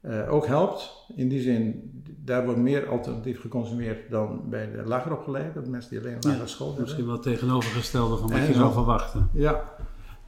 uh, 0.00 0.32
ook 0.32 0.46
helpt. 0.46 1.06
In 1.16 1.28
die 1.28 1.40
zin, 1.40 1.90
daar 2.24 2.44
wordt 2.44 2.60
meer 2.60 2.88
alternatief 2.88 3.40
geconsumeerd 3.40 4.10
dan 4.10 4.42
bij 4.48 4.70
de 4.70 4.82
lager 4.84 5.12
opgeleide, 5.12 5.60
mensen 5.68 5.90
die 5.90 6.00
alleen 6.00 6.12
een 6.12 6.28
lagere 6.28 6.46
school 6.46 6.66
hebben. 6.66 6.84
Misschien 6.84 7.06
wel 7.06 7.18
tegenovergestelde 7.18 8.16
van 8.16 8.30
wat 8.30 8.46
je 8.46 8.54
zou 8.54 8.72
verwachten. 8.72 9.28
Ja, 9.32 9.64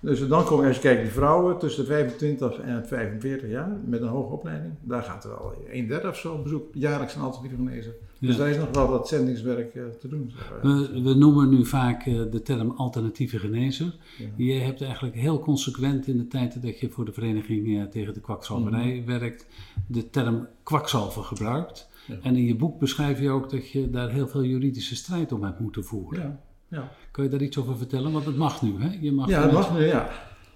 dus 0.01 0.29
dan 0.29 0.45
kom 0.45 0.61
je, 0.61 0.67
als 0.67 0.77
je 0.77 0.83
kijkt, 0.83 1.03
die 1.03 1.11
vrouwen 1.11 1.59
tussen 1.59 1.85
de 1.85 1.91
25 1.91 2.59
en 2.59 2.87
45 2.87 3.51
jaar 3.51 3.77
met 3.85 4.03
een 4.03 4.09
hoge 4.09 4.33
opleiding, 4.33 4.73
daar 4.81 5.03
gaat 5.03 5.25
er 5.25 5.35
al 5.35 5.55
een 5.71 5.87
derde 5.87 6.09
of 6.09 6.17
zo 6.17 6.43
bezoek 6.43 6.65
jaarlijks 6.73 7.15
een 7.15 7.23
alternatief 7.23 7.57
genezen. 7.57 7.95
Dus 8.21 8.37
daar 8.37 8.49
is 8.49 8.57
nog 8.57 8.71
wel 8.71 8.89
wat 8.89 9.09
zendingswerk 9.09 9.75
uh, 9.75 9.85
te 10.01 10.09
doen. 10.09 10.33
We, 10.63 11.03
we, 11.03 11.15
noemen 11.15 11.49
nu 11.49 11.67
vaak 11.67 12.07
uh, 12.07 12.23
de 12.31 12.43
term 12.43 12.71
alternatieve 12.71 13.39
genezer. 13.39 13.95
Ja. 14.19 14.27
Je 14.37 14.53
hebt 14.53 14.83
eigenlijk 14.83 15.15
heel 15.15 15.39
consequent 15.39 16.07
in 16.07 16.19
de 16.19 16.29
tijd 16.29 16.63
dat 16.63 16.81
je 16.81 16.91
voor 16.91 17.05
de 17.05 17.13
Vereniging 17.13 17.67
uh, 17.67 17.85
tegen 17.85 18.15
de 18.15 18.21
Kwakzalverij 18.21 18.95
mm. 18.95 19.07
werkt, 19.07 19.47
de 19.87 20.11
term 20.11 20.49
kwakzalver 20.63 21.23
gebruikt. 21.23 21.89
Ja. 22.07 22.17
En 22.23 22.37
in 22.37 22.45
je 22.45 22.57
boek 22.57 22.79
beschrijf 22.79 23.21
je 23.21 23.31
ook 23.31 23.51
dat 23.51 23.71
je 23.71 23.91
daar 23.91 24.11
heel 24.11 24.29
veel 24.29 24.45
juridische 24.45 24.97
strijd 24.97 25.33
om 25.33 25.43
hebt 25.43 25.61
moeten 25.61 25.85
voeren. 25.85 26.41
Ja. 26.69 26.93
Kun 27.11 27.25
je 27.25 27.31
daar 27.31 27.43
iets 27.43 27.59
over 27.59 27.77
vertellen? 27.77 28.13
Want 28.13 28.25
het 28.25 28.37
mag 28.37 28.63
nu, 28.63 28.75
hè? 28.79 28.99
Je 29.01 29.13
mag 29.13 29.29
ja, 29.29 29.43
het 29.43 29.53
mag 29.53 29.79
nu, 29.79 29.85
ja. 29.85 30.11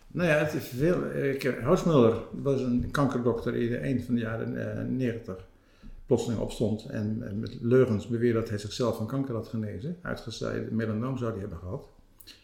Nou 0.06 0.28
ja, 0.28 0.34
het 0.34 0.54
is 0.54 0.64
veel. 0.64 1.02
Hausmuller 1.62 2.22
was 2.30 2.60
een 2.60 2.90
kankerdokter 2.90 3.54
in 3.54 3.68
de 3.68 3.76
eind 3.76 4.02
van 4.02 4.14
de 4.14 4.20
jaren 4.20 4.54
uh, 4.54 4.96
90. 4.96 5.46
Plotseling 6.06 6.40
opstond 6.40 6.86
en, 6.86 7.38
met 7.40 7.56
leugens 7.60 8.06
beweerde 8.06 8.38
dat 8.38 8.48
hij 8.48 8.58
zichzelf 8.58 8.96
van 8.96 9.06
kanker 9.06 9.34
had 9.34 9.48
genezen. 9.48 9.96
Uitgezaaide 10.02 10.70
melanoom 10.70 11.18
zou 11.18 11.30
hij 11.30 11.40
hebben 11.40 11.58
gehad. 11.58 11.88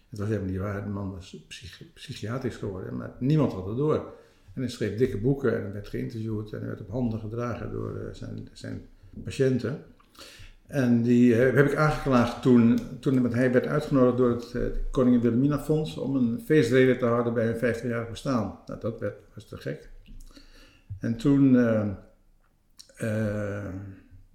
Het 0.09 0.19
was 0.19 0.29
helemaal 0.29 0.51
niet 0.51 0.59
waar. 0.59 0.85
De 0.85 0.91
man 0.91 1.11
was 1.11 1.45
psychi 1.49 1.91
psychiatrisch 1.95 2.57
geworden, 2.57 2.97
maar 2.97 3.13
niemand 3.19 3.53
had 3.53 3.67
het 3.67 3.77
door. 3.77 4.13
En 4.55 4.63
hij 4.63 4.71
schreef 4.71 4.99
dikke 4.99 5.19
boeken 5.19 5.65
en 5.65 5.73
werd 5.73 5.89
geïnterviewd 5.89 6.53
en 6.53 6.67
werd 6.67 6.81
op 6.81 6.91
handen 6.91 7.21
gedragen 7.21 7.73
door 7.73 7.97
uh, 7.97 8.15
zijn, 8.15 8.49
zijn 8.53 8.87
patiënten. 9.25 9.83
En 10.71 11.03
die 11.03 11.35
uh, 11.35 11.55
heb 11.55 11.67
ik 11.67 11.77
aangeklaagd 11.77 12.43
toen, 12.43 12.79
toen 13.01 13.33
hij 13.33 13.53
werd 13.53 13.67
uitgenodigd 13.67 14.17
door 14.17 14.31
het 14.31 14.53
uh, 14.57 14.63
Koningin 14.91 15.21
Wilhelmina 15.21 15.59
Fonds 15.59 15.97
om 15.97 16.17
een 16.17 16.43
feestreden 16.45 16.99
te 16.99 17.05
houden 17.05 17.35
bij 17.35 17.45
hun 17.45 17.75
50-jarig 17.75 18.11
bestaan. 18.11 18.59
Nou, 18.67 18.81
dat 18.81 19.01
werd, 19.01 19.15
was 19.35 19.49
te 19.49 19.57
gek. 19.57 19.91
En 21.01 21.17
toen. 21.17 21.55
Uh, 21.55 21.87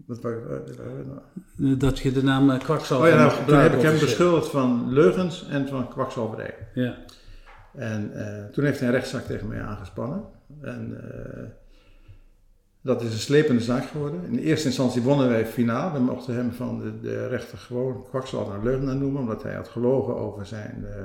wat 0.05 0.21
dat 1.57 1.99
je 1.99 2.11
de 2.11 2.23
naam 2.23 2.59
kwakzalver. 2.59 3.07
Oh 3.07 3.13
ja, 3.13 3.25
nou, 3.25 3.45
toen 3.45 3.57
heb 3.57 3.73
ik 3.73 3.81
hem 3.81 3.99
beschuldigd 3.99 4.47
van 4.47 4.93
leugens 4.93 5.47
en 5.49 5.67
van 5.67 5.89
kwakzalverij. 5.89 6.53
Ja. 6.73 6.97
En 7.75 8.11
toen 8.51 8.63
heeft 8.63 8.79
hij 8.79 8.87
een 8.87 8.93
rechtszaak 8.93 9.23
tegen 9.23 9.47
mij 9.47 9.61
aangespannen. 9.61 10.23
En 10.61 10.97
dat 12.85 13.01
is 13.01 13.13
een 13.13 13.19
slepende 13.19 13.61
zaak 13.61 13.85
geworden. 13.85 14.23
In 14.25 14.37
eerste 14.37 14.67
instantie 14.67 15.01
wonnen 15.01 15.29
wij 15.29 15.45
finaal. 15.45 15.93
We 15.93 15.99
mochten 15.99 16.35
hem 16.35 16.51
van 16.51 16.79
de, 16.79 16.99
de 16.99 17.27
rechter 17.27 17.57
gewoon 17.57 18.05
kwakzalver 18.09 18.55
en 18.55 18.63
leugenaar 18.63 18.95
noemen, 18.95 19.21
omdat 19.21 19.43
hij 19.43 19.53
had 19.53 19.67
gelogen 19.67 20.15
over 20.15 20.45
zijn 20.45 20.83
uh, 20.83 21.03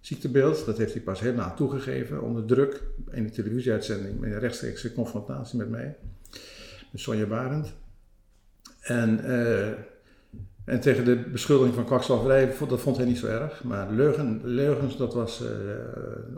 ziektebeeld. 0.00 0.64
Dat 0.64 0.78
heeft 0.78 0.92
hij 0.92 1.02
pas 1.02 1.20
helemaal 1.20 1.54
toegegeven, 1.54 2.22
onder 2.22 2.44
druk, 2.44 2.82
in 3.10 3.24
de 3.24 3.30
televisieuitzending, 3.30 4.24
in 4.24 4.32
een 4.32 4.38
rechtstreekse 4.38 4.92
confrontatie 4.92 5.58
met 5.58 5.70
mij, 5.70 5.96
met 6.90 7.00
Sonja 7.00 7.26
Barend. 7.26 7.72
En, 8.80 9.20
uh, 9.24 9.68
en 10.64 10.80
tegen 10.80 11.04
de 11.04 11.16
beschuldiging 11.16 11.74
van 11.74 11.84
kwakzalverij, 11.84 12.52
dat 12.68 12.80
vond 12.80 12.96
hij 12.96 13.06
niet 13.06 13.18
zo 13.18 13.26
erg. 13.26 13.64
Maar 13.64 13.90
leugen, 13.90 14.40
leugens, 14.44 14.96
dat 14.96 15.14
was 15.14 15.42
uh, 15.42 15.48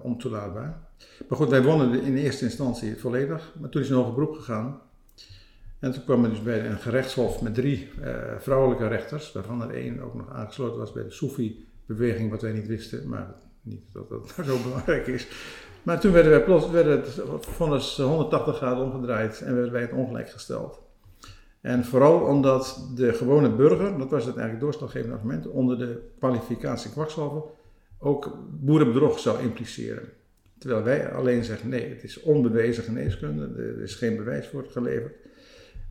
ontoelaatbaar. 0.05 0.88
Maar 1.29 1.39
goed, 1.39 1.49
wij 1.49 1.63
wonnen 1.63 2.03
in 2.03 2.17
eerste 2.17 2.45
instantie 2.45 2.97
volledig, 2.97 3.53
maar 3.61 3.71
toen 3.71 3.83
is 3.83 3.91
een 3.91 4.15
beroep 4.15 4.35
gegaan. 4.35 4.81
En 5.79 5.93
toen 5.93 6.05
kwam 6.05 6.23
we 6.23 6.29
dus 6.29 6.43
bij 6.43 6.67
een 6.67 6.79
gerechtshof 6.79 7.43
met 7.43 7.55
drie 7.55 7.89
uh, 8.01 8.17
vrouwelijke 8.39 8.87
rechters, 8.87 9.33
waarvan 9.33 9.63
er 9.63 9.75
één 9.75 10.01
ook 10.01 10.15
nog 10.15 10.33
aangesloten 10.33 10.79
was 10.79 10.93
bij 10.93 11.03
de 11.03 11.11
Soefi-beweging, 11.11 12.31
wat 12.31 12.43
wij 12.43 12.53
niet 12.53 12.67
wisten, 12.67 13.09
maar 13.09 13.35
niet 13.63 13.93
dat 13.93 14.09
dat 14.09 14.35
zo 14.47 14.63
belangrijk 14.63 15.07
is. 15.07 15.29
Maar 15.83 16.01
toen 16.01 16.13
werden 16.13 16.31
wij 16.31 16.45
plots, 16.45 16.71
werden 16.71 17.01
het 17.01 17.47
vonnis 17.47 17.97
180 17.97 18.57
graden 18.57 18.85
omgedraaid 18.85 19.41
en 19.41 19.55
werden 19.55 19.73
wij 19.73 19.81
het 19.83 19.93
ongelijk 19.93 20.31
gesteld. 20.31 20.81
En 21.61 21.85
vooral 21.85 22.21
omdat 22.21 22.89
de 22.95 23.13
gewone 23.13 23.51
burger, 23.51 23.99
dat 23.99 24.11
was 24.11 24.25
het 24.25 24.37
eigenlijk 24.37 24.61
doorslaggevende 24.61 25.15
argument, 25.15 25.47
onder 25.47 25.79
de 25.79 26.09
kwalificatie 26.19 26.91
kwakzalver 26.91 27.43
ook 27.99 28.37
boerenbedrog 28.51 29.19
zou 29.19 29.43
impliceren. 29.43 30.09
Terwijl 30.59 30.83
wij 30.83 31.13
alleen 31.13 31.45
zeggen, 31.45 31.69
nee, 31.69 31.89
het 31.89 32.05
is 32.05 32.21
onbewezen 32.21 32.85
geneeskunde, 32.85 33.63
er 33.63 33.83
is 33.83 33.95
geen 33.95 34.17
bewijs 34.17 34.47
voor 34.47 34.67
geleverd. 34.71 35.15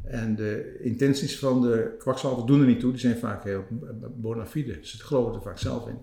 En 0.04 0.36
de 0.36 0.78
intenties 0.80 1.40
van 1.40 1.62
de 1.62 1.96
kwakzalvers 1.98 2.46
doen 2.46 2.60
er 2.60 2.68
niet 2.68 2.80
toe, 2.80 2.92
die 2.92 3.00
zijn 3.00 3.18
vaak 3.18 3.44
heel 3.44 3.64
bona 4.16 4.46
fide. 4.46 4.78
Ze 4.82 4.98
geloven 4.98 5.36
er 5.36 5.42
vaak 5.42 5.58
zelf 5.58 5.88
in. 5.88 5.98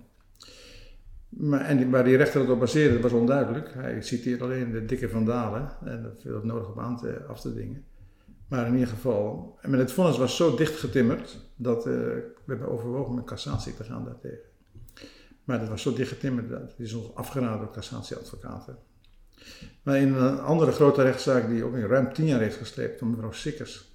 Maar, 1.29 1.61
en 1.61 1.91
waar 1.91 2.05
die 2.05 2.17
rechter 2.17 2.41
het 2.41 2.51
op 2.51 2.61
baseerde, 2.61 3.01
was 3.01 3.13
onduidelijk. 3.13 3.75
Hij 3.75 4.03
citeert 4.03 4.43
alleen 4.43 4.73
de 4.73 4.85
dikke 4.85 5.09
vandalen 5.09 5.69
en 5.85 6.03
dat 6.03 6.23
viel 6.23 6.35
het 6.35 6.45
nodig 6.45 6.69
op 6.69 6.79
aan 6.79 6.97
te, 6.97 7.25
af 7.29 7.41
te 7.41 7.55
dingen. 7.55 7.85
Maar 8.49 8.67
in 8.67 8.73
ieder 8.73 8.89
geval, 8.89 9.57
en 9.61 9.73
het 9.73 9.93
vonnis 9.93 10.19
was 10.19 10.37
zo 10.37 10.57
dicht 10.57 10.79
getimmerd 10.79 11.39
dat 11.57 11.87
uh, 11.87 11.93
we 11.93 12.33
hebben 12.47 12.69
overwogen 12.69 13.15
met 13.15 13.25
cassatie 13.25 13.75
te 13.75 13.85
gaan 13.85 14.05
daartegen. 14.05 14.53
Maar 15.45 15.59
dat 15.59 15.69
was 15.69 15.83
zo 15.83 15.93
dichtgetimmerd, 15.93 16.49
dat 16.49 16.75
is 16.77 16.93
ons 16.93 17.15
afgeraden 17.15 17.59
door 17.59 17.73
cassatieadvocaten. 17.73 18.79
Maar 19.83 19.99
in 19.99 20.15
een 20.15 20.41
andere 20.41 20.73
grote 20.73 21.03
rechtszaak 21.03 21.49
die 21.49 21.65
ook 21.65 21.75
in 21.75 21.87
ruim 21.87 22.13
tien 22.13 22.27
jaar 22.27 22.41
heeft 22.41 22.57
gesleept 22.57 22.99
van 22.99 23.11
mevrouw 23.11 23.33
Sikkers. 23.33 23.93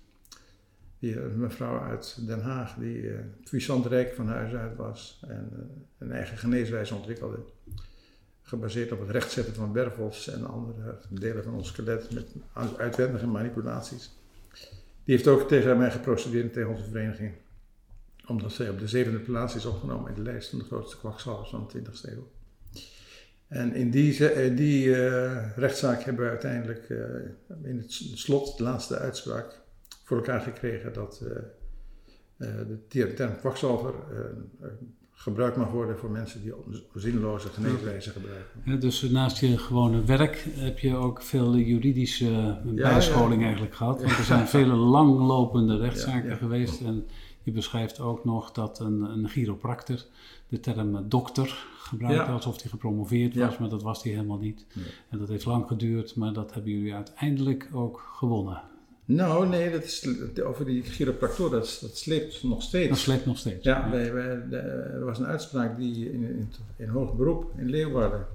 Die, 0.99 1.19
eh, 1.19 1.25
mevrouw 1.35 1.79
uit 1.79 2.27
Den 2.27 2.41
Haag 2.41 2.75
die 2.75 3.01
uh, 3.01 3.85
rijk 3.85 4.13
van 4.13 4.27
huis 4.27 4.53
uit 4.53 4.75
was 4.75 5.23
en 5.27 5.49
uh, 5.53 5.59
een 5.97 6.11
eigen 6.11 6.37
geneeswijze 6.37 6.95
ontwikkelde. 6.95 7.39
Gebaseerd 8.41 8.91
op 8.91 8.99
het 8.99 9.09
rechtzetten 9.09 9.53
van 9.53 9.73
wervels 9.73 10.27
en 10.27 10.45
andere 10.45 10.97
delen 11.09 11.43
van 11.43 11.53
ons 11.53 11.67
skelet 11.67 12.13
met 12.13 12.27
uitwendige 12.77 13.27
manipulaties. 13.27 14.11
Die 15.03 15.15
heeft 15.15 15.27
ook 15.27 15.47
tegen 15.47 15.77
mij 15.77 15.91
geprocedeerd 15.91 16.53
tegen 16.53 16.69
onze 16.69 16.83
vereniging 16.83 17.33
omdat 18.29 18.51
zij 18.51 18.69
op 18.69 18.79
de 18.79 18.87
zevende 18.87 19.19
plaats 19.19 19.55
is 19.55 19.65
opgenomen 19.65 20.09
in 20.09 20.15
de 20.15 20.31
lijst 20.31 20.49
van 20.49 20.59
de 20.59 20.65
grootste 20.65 20.97
kwakzalvers 20.97 21.49
van 21.49 21.69
de 21.71 21.79
20e 21.79 22.11
eeuw. 22.13 22.31
En 23.47 23.73
in 23.73 23.91
die, 23.91 24.33
in 24.33 24.55
die 24.55 24.85
uh, 24.85 25.57
rechtszaak 25.57 26.03
hebben 26.03 26.23
we 26.23 26.29
uiteindelijk 26.29 26.89
uh, 26.89 26.99
in 27.63 27.77
het 27.77 27.91
slot, 28.13 28.57
de 28.57 28.63
laatste 28.63 28.97
uitspraak, 28.97 29.61
voor 30.03 30.17
elkaar 30.17 30.41
gekregen 30.41 30.93
dat 30.93 31.23
uh, 31.23 32.47
de 32.87 33.13
term 33.13 33.37
kwakzalver 33.37 33.93
gebruikt 35.19 35.57
mag 35.57 35.71
worden 35.71 35.97
voor 35.97 36.11
mensen 36.11 36.41
die 36.41 36.53
zinloze 36.93 37.47
geneeswijzen 37.47 38.11
gebruiken. 38.11 38.61
Ja, 38.65 38.75
dus 38.75 39.01
naast 39.01 39.37
je 39.37 39.57
gewone 39.57 40.03
werk 40.03 40.47
heb 40.55 40.79
je 40.79 40.95
ook 40.95 41.21
veel 41.21 41.55
juridische 41.55 42.61
bijscholing 42.65 43.43
eigenlijk 43.43 43.75
gehad. 43.75 44.01
Want 44.01 44.17
er 44.17 44.23
zijn 44.33 44.47
vele 44.47 44.73
langlopende 44.73 45.77
rechtszaken 45.77 46.37
geweest. 46.37 46.81
En 46.81 47.07
beschrijft 47.51 47.99
ook 47.99 48.25
nog 48.25 48.51
dat 48.51 48.79
een, 48.79 49.01
een 49.01 49.29
chiropractor 49.29 50.05
de 50.47 50.59
term 50.59 51.09
dokter 51.09 51.65
gebruikte 51.79 52.31
alsof 52.31 52.61
hij 52.61 52.71
gepromoveerd 52.71 53.35
was, 53.35 53.57
maar 53.57 53.69
dat 53.69 53.83
was 53.83 54.03
hij 54.03 54.11
helemaal 54.11 54.37
niet. 54.37 54.65
En 55.09 55.17
dat 55.17 55.27
heeft 55.27 55.45
lang 55.45 55.67
geduurd, 55.67 56.15
maar 56.15 56.33
dat 56.33 56.53
hebben 56.53 56.71
jullie 56.71 56.93
uiteindelijk 56.93 57.69
ook 57.73 58.11
gewonnen. 58.15 58.61
Nou, 59.05 59.47
nee, 59.47 59.71
dat 59.71 59.83
is, 59.83 60.07
over 60.43 60.65
die 60.65 60.83
chiropractor, 60.83 61.49
dat, 61.49 61.77
dat 61.81 61.97
sleept 61.97 62.43
nog 62.43 62.61
steeds. 62.61 62.89
Dat 62.89 62.97
sleept 62.97 63.25
nog 63.25 63.37
steeds. 63.37 63.63
Ja, 63.63 63.89
Wij, 63.89 64.13
wij, 64.13 64.27
er 64.51 65.05
was 65.05 65.19
een 65.19 65.25
uitspraak 65.25 65.77
die 65.77 66.11
in, 66.11 66.23
in, 66.23 66.51
in 66.75 66.87
hoog 66.87 67.15
beroep 67.15 67.51
in 67.57 67.69
Leeuwarden, 67.69 68.25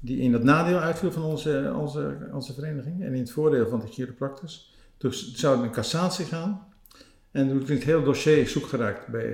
die 0.00 0.18
in 0.18 0.32
het 0.32 0.42
nadeel 0.42 0.78
uitviel 0.78 1.12
van 1.12 1.22
onze, 1.22 1.72
onze, 1.76 2.28
onze 2.32 2.54
vereniging 2.54 3.02
en 3.02 3.12
in 3.12 3.20
het 3.20 3.30
voordeel 3.30 3.68
van 3.68 3.80
de 3.80 3.86
chiropractors. 3.86 4.72
Dus 4.98 5.34
zouden 5.34 5.64
een 5.64 5.72
cassatie 5.72 6.24
gaan 6.24 6.66
En 7.34 7.48
toen 7.48 7.62
is 7.62 7.68
het 7.68 7.84
hele 7.84 8.02
dossier 8.02 8.48
zoek 8.48 8.66
geraakt 8.66 9.08
bij, 9.08 9.30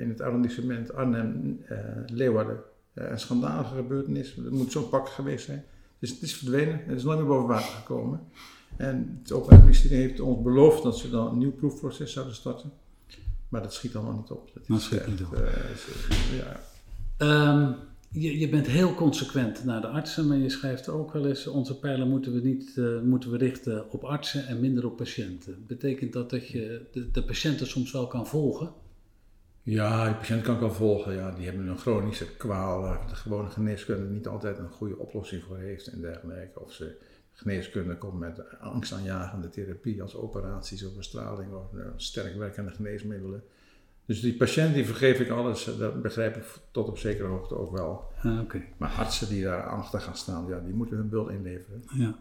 in 0.00 0.08
het 0.08 0.20
arrondissement 0.20 0.94
Arnhem, 0.94 1.60
Leeuwarden. 2.06 2.60
een 2.94 3.20
schandalige 3.20 3.74
gebeurtenis, 3.74 4.34
het 4.34 4.50
moet 4.50 4.72
zo'n 4.72 4.88
pak 4.88 5.08
geweest 5.08 5.44
zijn. 5.44 5.64
Dus 5.98 6.10
het 6.10 6.22
is 6.22 6.36
verdwenen, 6.36 6.80
het 6.86 6.96
is 6.96 7.04
nooit 7.04 7.18
meer 7.18 7.26
boven 7.26 7.48
water 7.48 7.72
gekomen. 7.72 8.20
En 8.76 9.18
het 9.22 9.32
Openbaar 9.32 9.60
Ministerie 9.60 9.98
heeft 9.98 10.20
ons 10.20 10.42
beloofd 10.42 10.82
dat 10.82 10.98
ze 10.98 11.10
dan 11.10 11.26
een 11.26 11.38
nieuw 11.38 11.52
proefproces 11.52 12.12
zouden 12.12 12.34
starten. 12.34 12.72
Maar 13.48 13.62
dat 13.62 13.74
schiet 13.74 13.96
allemaal 13.96 14.16
niet 14.16 14.30
op. 14.30 14.50
Dat, 14.54 14.66
dat 14.66 14.80
schiet 14.80 15.06
niet 15.06 15.22
op. 15.22 15.34
Uh, 15.34 15.40
ja. 16.38 16.60
Um, 17.52 17.76
je, 18.12 18.38
je, 18.38 18.48
bent 18.48 18.66
heel 18.66 18.94
consequent 18.94 19.64
naar 19.64 19.80
de 19.80 19.86
artsen, 19.86 20.26
maar 20.26 20.36
je 20.36 20.48
schrijft 20.48 20.88
ook 20.88 21.12
wel 21.12 21.26
eens: 21.26 21.46
onze 21.46 21.78
pijlen 21.78 22.08
moeten 22.08 22.32
we, 22.32 22.40
niet, 22.40 22.76
uh, 22.76 23.00
moeten 23.00 23.30
we 23.30 23.36
richten 23.36 23.90
op 23.90 24.04
artsen 24.04 24.46
en 24.46 24.60
minder 24.60 24.86
op 24.86 24.96
patiënten. 24.96 25.64
Betekent 25.66 26.12
dat 26.12 26.30
dat 26.30 26.48
je 26.48 26.86
de, 27.12 27.22
patiënten 27.22 27.66
soms 27.66 27.92
wel 27.92 28.06
kan 28.06 28.26
volgen? 28.26 28.72
Ja, 29.62 30.08
de 30.08 30.14
patiënt 30.14 30.42
kan 30.42 30.54
ik 30.54 30.60
wel 30.60 30.72
volgen. 30.72 31.14
Ja, 31.14 31.30
die 31.30 31.44
hebben 31.44 31.66
een 31.66 31.78
chronische 31.78 32.36
kwaal 32.36 32.80
waar 32.80 33.06
de 33.08 33.14
gewone 33.14 33.50
geneeskunde 33.50 34.14
niet 34.14 34.26
altijd 34.26 34.58
een 34.58 34.70
goede 34.70 34.98
oplossing 34.98 35.42
voor 35.42 35.58
heeft 35.58 35.86
en 35.86 36.00
dergelijke. 36.00 36.60
Of 36.60 36.72
ze 36.72 36.96
geneeskunde 37.32 37.96
komt 37.96 38.18
met 38.18 38.58
angstaanjagende 38.60 39.48
therapie 39.48 40.02
als 40.02 40.16
operaties 40.16 40.84
of 40.84 40.96
bestraling 40.96 41.52
of 41.52 41.72
uh, 41.72 41.86
sterk 41.96 42.36
werkende 42.36 42.70
geneesmiddelen. 42.70 43.42
Dus 44.06 44.20
die 44.20 44.34
patiënt 44.34 44.74
die 44.74 44.84
vergeef 44.84 45.20
ik 45.20 45.28
alles, 45.28 45.70
dat 45.78 46.02
begrijp 46.02 46.36
ik 46.36 46.44
tot 46.70 46.88
op 46.88 46.98
zekere 46.98 47.28
hoogte 47.28 47.58
ook 47.58 47.76
wel. 47.76 48.04
Ah, 48.22 48.40
okay. 48.40 48.68
Maar 48.76 48.90
artsen 48.90 49.28
die 49.28 49.42
daar 49.42 49.62
achter 49.62 50.00
gaan 50.00 50.16
staan, 50.16 50.46
ja, 50.48 50.60
die 50.60 50.74
moeten 50.74 50.96
hun 50.96 51.08
bult 51.08 51.30
inleveren. 51.30 51.82
Ja. 51.94 52.18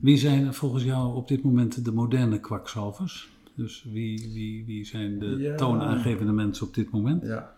Wie 0.00 0.16
zijn 0.16 0.54
volgens 0.54 0.84
jou 0.84 1.14
op 1.14 1.28
dit 1.28 1.42
moment 1.42 1.84
de 1.84 1.92
moderne 1.92 2.40
kwakzalvers? 2.40 3.30
Dus 3.56 3.86
wie, 3.92 4.30
wie, 4.32 4.64
wie 4.64 4.84
zijn 4.84 5.18
de 5.18 5.26
ja. 5.26 5.54
toonaangevende 5.54 6.32
mensen 6.32 6.66
op 6.66 6.74
dit 6.74 6.90
moment? 6.90 7.22
Ja. 7.22 7.54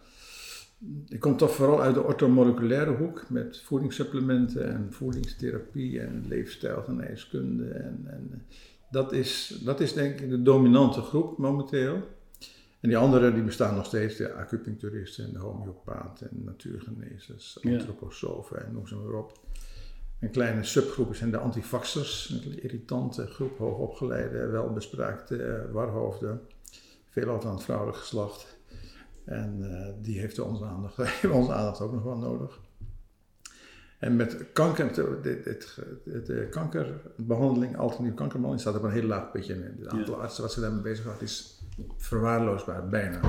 Ik 1.09 1.21
kom 1.21 1.37
toch 1.37 1.51
vooral 1.51 1.83
uit 1.83 1.95
de 1.95 2.03
orthomoleculaire 2.03 2.97
hoek 2.97 3.25
met 3.29 3.61
voedingssupplementen 3.65 4.73
en 4.73 4.87
voedingstherapie 4.91 6.01
en 6.01 6.25
leefstijlgeneeskunde. 6.29 7.65
En, 7.65 8.01
en 8.07 8.43
dat, 8.91 9.13
is, 9.13 9.61
dat 9.65 9.81
is 9.81 9.93
denk 9.93 10.21
ik 10.21 10.31
de 10.31 10.43
dominante 10.43 11.01
groep 11.01 11.39
momenteel. 11.39 12.03
En 12.85 12.91
die 12.91 12.99
anderen 12.99 13.35
die 13.35 13.43
bestaan 13.43 13.75
nog 13.75 13.87
steeds, 13.87 14.17
de 14.17 14.33
acupuncturisten 14.33 15.25
en 15.25 15.33
de 15.33 15.39
homeopaten 15.39 16.31
en 16.31 16.45
natuurgenezers, 16.45 17.59
antroposofen 17.63 18.67
en 18.67 18.73
noem 18.73 18.87
ze 18.87 18.97
maar 18.97 19.13
op. 19.13 19.39
Een 20.21 20.31
kleine 20.31 20.65
subgroep 20.65 21.15
zijn 21.15 21.31
de 21.31 21.39
antivaxers, 21.39 22.29
een 22.45 22.63
irritante 22.63 23.27
groep 23.27 23.59
hoogopgeleide, 23.59 24.47
welbespraakte 24.47 25.37
uh, 25.37 25.73
warhoofden, 25.73 26.41
veelal 27.11 27.41
van 27.41 27.55
het 27.55 27.63
vrouwelijk 27.63 27.99
geslacht. 27.99 28.59
En 29.25 29.59
uh, 29.61 29.89
die 30.03 30.19
heeft 30.21 30.39
onze 30.39 30.65
aandacht, 30.65 30.99
onze 31.31 31.53
aandacht 31.53 31.81
ook 31.81 31.93
nog 31.93 32.03
wel 32.03 32.19
nodig. 32.19 32.61
En 33.99 34.17
met 34.17 34.53
kanker, 34.53 34.95
de, 35.23 36.47
kankerbehandeling, 36.51 37.77
alternatieve 37.77 38.17
kankerbehandeling, 38.17 38.61
staat 38.61 38.77
op 38.77 38.83
een 38.83 39.01
heel 39.01 39.09
laag 39.09 39.31
pitje. 39.31 39.73
Het 39.79 39.89
aantal 39.89 40.21
artsen 40.21 40.43
wat 40.43 40.53
ze 40.53 40.61
daarmee 40.61 40.83
bezig 40.83 41.05
waren 41.05 41.23
is 41.23 41.63
verwaarloosbaar, 41.97 42.89
bijna. 42.89 43.21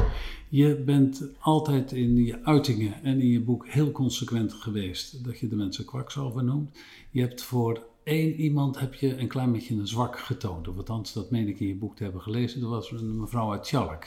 Je 0.49 0.75
bent 0.75 1.23
altijd 1.39 1.91
in 1.91 2.15
je 2.15 2.39
uitingen 2.43 2.93
en 3.03 3.19
in 3.19 3.29
je 3.29 3.41
boek 3.41 3.67
heel 3.67 3.91
consequent 3.91 4.53
geweest 4.53 5.23
dat 5.23 5.39
je 5.39 5.47
de 5.47 5.55
mensen 5.55 5.85
kwakzalver 5.85 6.43
noemt. 6.43 6.77
Je 7.11 7.21
hebt 7.21 7.43
voor 7.43 7.83
één 8.03 8.33
iemand 8.33 8.79
heb 8.79 8.93
je 8.93 9.17
een 9.17 9.27
klein 9.27 9.51
beetje 9.51 9.75
een 9.75 9.87
zwak 9.87 10.19
getoond. 10.19 10.67
Of 10.67 10.77
althans, 10.77 11.13
dat 11.13 11.31
meen 11.31 11.47
ik 11.47 11.59
in 11.59 11.67
je 11.67 11.75
boek 11.75 11.95
te 11.95 12.03
hebben 12.03 12.21
gelezen. 12.21 12.61
Dat 12.61 12.69
was 12.69 12.91
een 12.91 13.19
mevrouw 13.19 13.51
uit 13.51 13.63
Tjalk. 13.63 14.03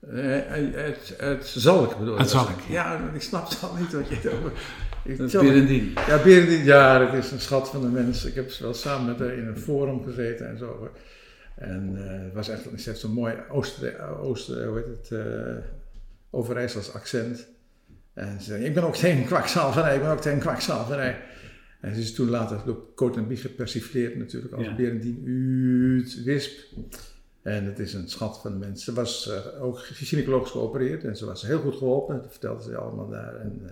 Uh, 0.00 0.40
het, 0.72 1.14
het 1.18 1.46
Zalk 1.46 1.98
bedoel 1.98 2.14
je? 2.14 2.20
Het 2.20 2.30
Zalk. 2.30 2.60
Ja, 2.68 3.10
ik 3.14 3.22
snap 3.22 3.48
het 3.48 3.62
al 3.62 3.76
niet 3.76 3.92
wat 3.92 4.08
je 4.08 4.14
het 4.14 4.32
over... 4.32 4.52
Dat 5.04 5.18
is 5.18 5.32
Berendien. 5.32 5.92
Ja, 6.06 6.22
Berendien, 6.22 6.64
ja, 6.64 6.98
dat 6.98 7.14
is 7.14 7.30
een 7.30 7.40
schat 7.40 7.68
van 7.68 7.80
de 7.80 7.86
mens. 7.86 8.24
Ik 8.24 8.34
heb 8.34 8.52
wel 8.52 8.74
samen 8.74 9.06
met 9.06 9.18
haar 9.18 9.32
in 9.32 9.46
een 9.46 9.58
forum 9.58 10.02
gezeten 10.04 10.48
en 10.48 10.58
zo. 10.58 10.90
En 11.58 11.94
het 11.96 12.34
was 12.34 12.48
echt, 12.48 12.64
het 12.64 12.84
heeft 12.84 13.00
zo'n 13.00 13.12
mooi 13.12 13.34
Ooster, 13.50 14.08
Ooster, 14.18 14.66
hoe 14.66 14.76
heet 14.76 14.86
het, 14.86 15.10
uh, 15.10 15.56
Overijssels 16.30 16.92
accent. 16.92 17.46
En 18.12 18.40
ze 18.40 18.44
zei, 18.44 18.64
ik 18.64 18.74
ben 18.74 18.82
ook 18.82 18.96
tegen 18.96 19.24
kwakzalverij, 19.24 19.94
ik 19.94 20.00
ben 20.00 20.10
ook 20.10 20.20
tegen 20.20 20.38
kwakzalverij. 20.38 21.20
En 21.80 21.94
ze 21.94 22.00
is 22.00 22.14
toen 22.14 22.28
later 22.28 22.60
door 22.64 22.94
Coat 22.94 23.16
en 23.16 23.26
Bie 23.26 23.36
gepersifleerd 23.36 24.16
natuurlijk 24.16 24.52
als 24.54 24.66
ja. 24.66 24.74
Berendien 24.74 25.22
Uut 25.24 26.22
Wisp. 26.22 26.76
En 27.42 27.64
het 27.64 27.78
is 27.78 27.94
een 27.94 28.08
schat 28.08 28.40
van 28.40 28.52
de 28.52 28.58
mensen. 28.58 28.84
Ze 28.84 28.92
was 28.92 29.28
uh, 29.28 29.62
ook 29.62 29.78
gynaecologisch 29.78 30.50
geopereerd 30.50 31.04
en 31.04 31.16
ze 31.16 31.26
was 31.26 31.42
heel 31.42 31.60
goed 31.60 31.76
geholpen. 31.76 32.16
Dat 32.16 32.30
vertelde 32.30 32.62
ze 32.62 32.76
allemaal 32.76 33.08
daar. 33.08 33.36
En 33.36 33.60
uh, 33.62 33.70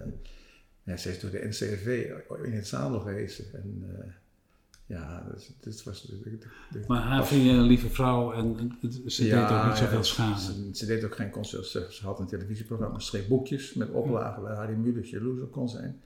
ja, 0.83 0.96
ze 0.96 1.11
is 1.11 1.20
door 1.20 1.31
de 1.31 1.46
NCRV 1.46 2.11
in 2.42 2.53
het 2.53 2.66
zadel 2.66 3.01
geweest. 3.01 3.42
En 3.53 3.85
uh, 3.90 4.05
ja, 4.87 5.27
dus, 5.33 5.53
dit 5.61 5.85
was 5.85 6.03
de, 6.03 6.85
Maar 6.87 7.03
haar 7.03 7.27
vind 7.27 7.42
je 7.44 7.51
een 7.51 7.62
lieve 7.62 7.88
vrouw 7.88 8.33
en 8.33 8.79
ze 9.07 9.27
ja, 9.27 9.49
deed 9.49 9.59
ook 9.59 9.66
niet 9.66 9.77
zoveel 9.77 10.05
schade. 10.05 10.40
Ze, 10.40 10.70
ze, 10.72 10.87
deed 10.87 11.05
ook 11.05 11.14
geen 11.14 11.31
consult. 11.31 11.66
Ze, 11.66 11.87
ze, 11.90 12.05
had 12.05 12.18
een 12.18 12.27
televisieprogramma, 12.27 12.99
schreef 12.99 13.29
boekjes 13.29 13.75
met 13.75 13.90
oplagen 13.90 14.42
waar 14.42 14.57
Harry 14.57 14.75
Mulisch 14.75 15.11
jaloers 15.11 15.40
op 15.40 15.53
kon 15.53 15.68
zijn. 15.68 16.01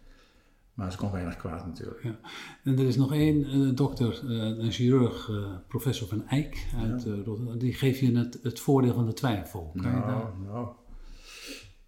Maar 0.75 0.93
ze 0.93 0.99
kon 0.99 1.12
weinig 1.12 1.37
kwaad 1.37 1.66
natuurlijk. 1.66 2.03
Ja. 2.03 2.19
En 2.64 2.79
er 2.79 2.87
is 2.87 2.97
nog 2.97 3.12
één 3.12 3.57
uh, 3.57 3.75
dokter, 3.75 4.21
uh, 4.25 4.59
een 4.59 4.73
chirurg, 4.73 5.29
uh, 5.29 5.47
professor 5.69 6.09
Van 6.09 6.27
Eyck 6.29 6.66
uit 6.77 7.03
ja. 7.03 7.14
Rotterdam. 7.25 7.59
Die 7.59 7.73
geeft 7.73 7.99
je 7.99 8.16
het, 8.16 8.38
het 8.43 8.61
voordeel 8.61 8.95
van 8.95 9.07
de 9.07 9.12
twijfel. 9.12 9.71
Kan 9.75 9.93
nou, 9.93 10.27
je 10.27 10.47
nou. 10.47 10.69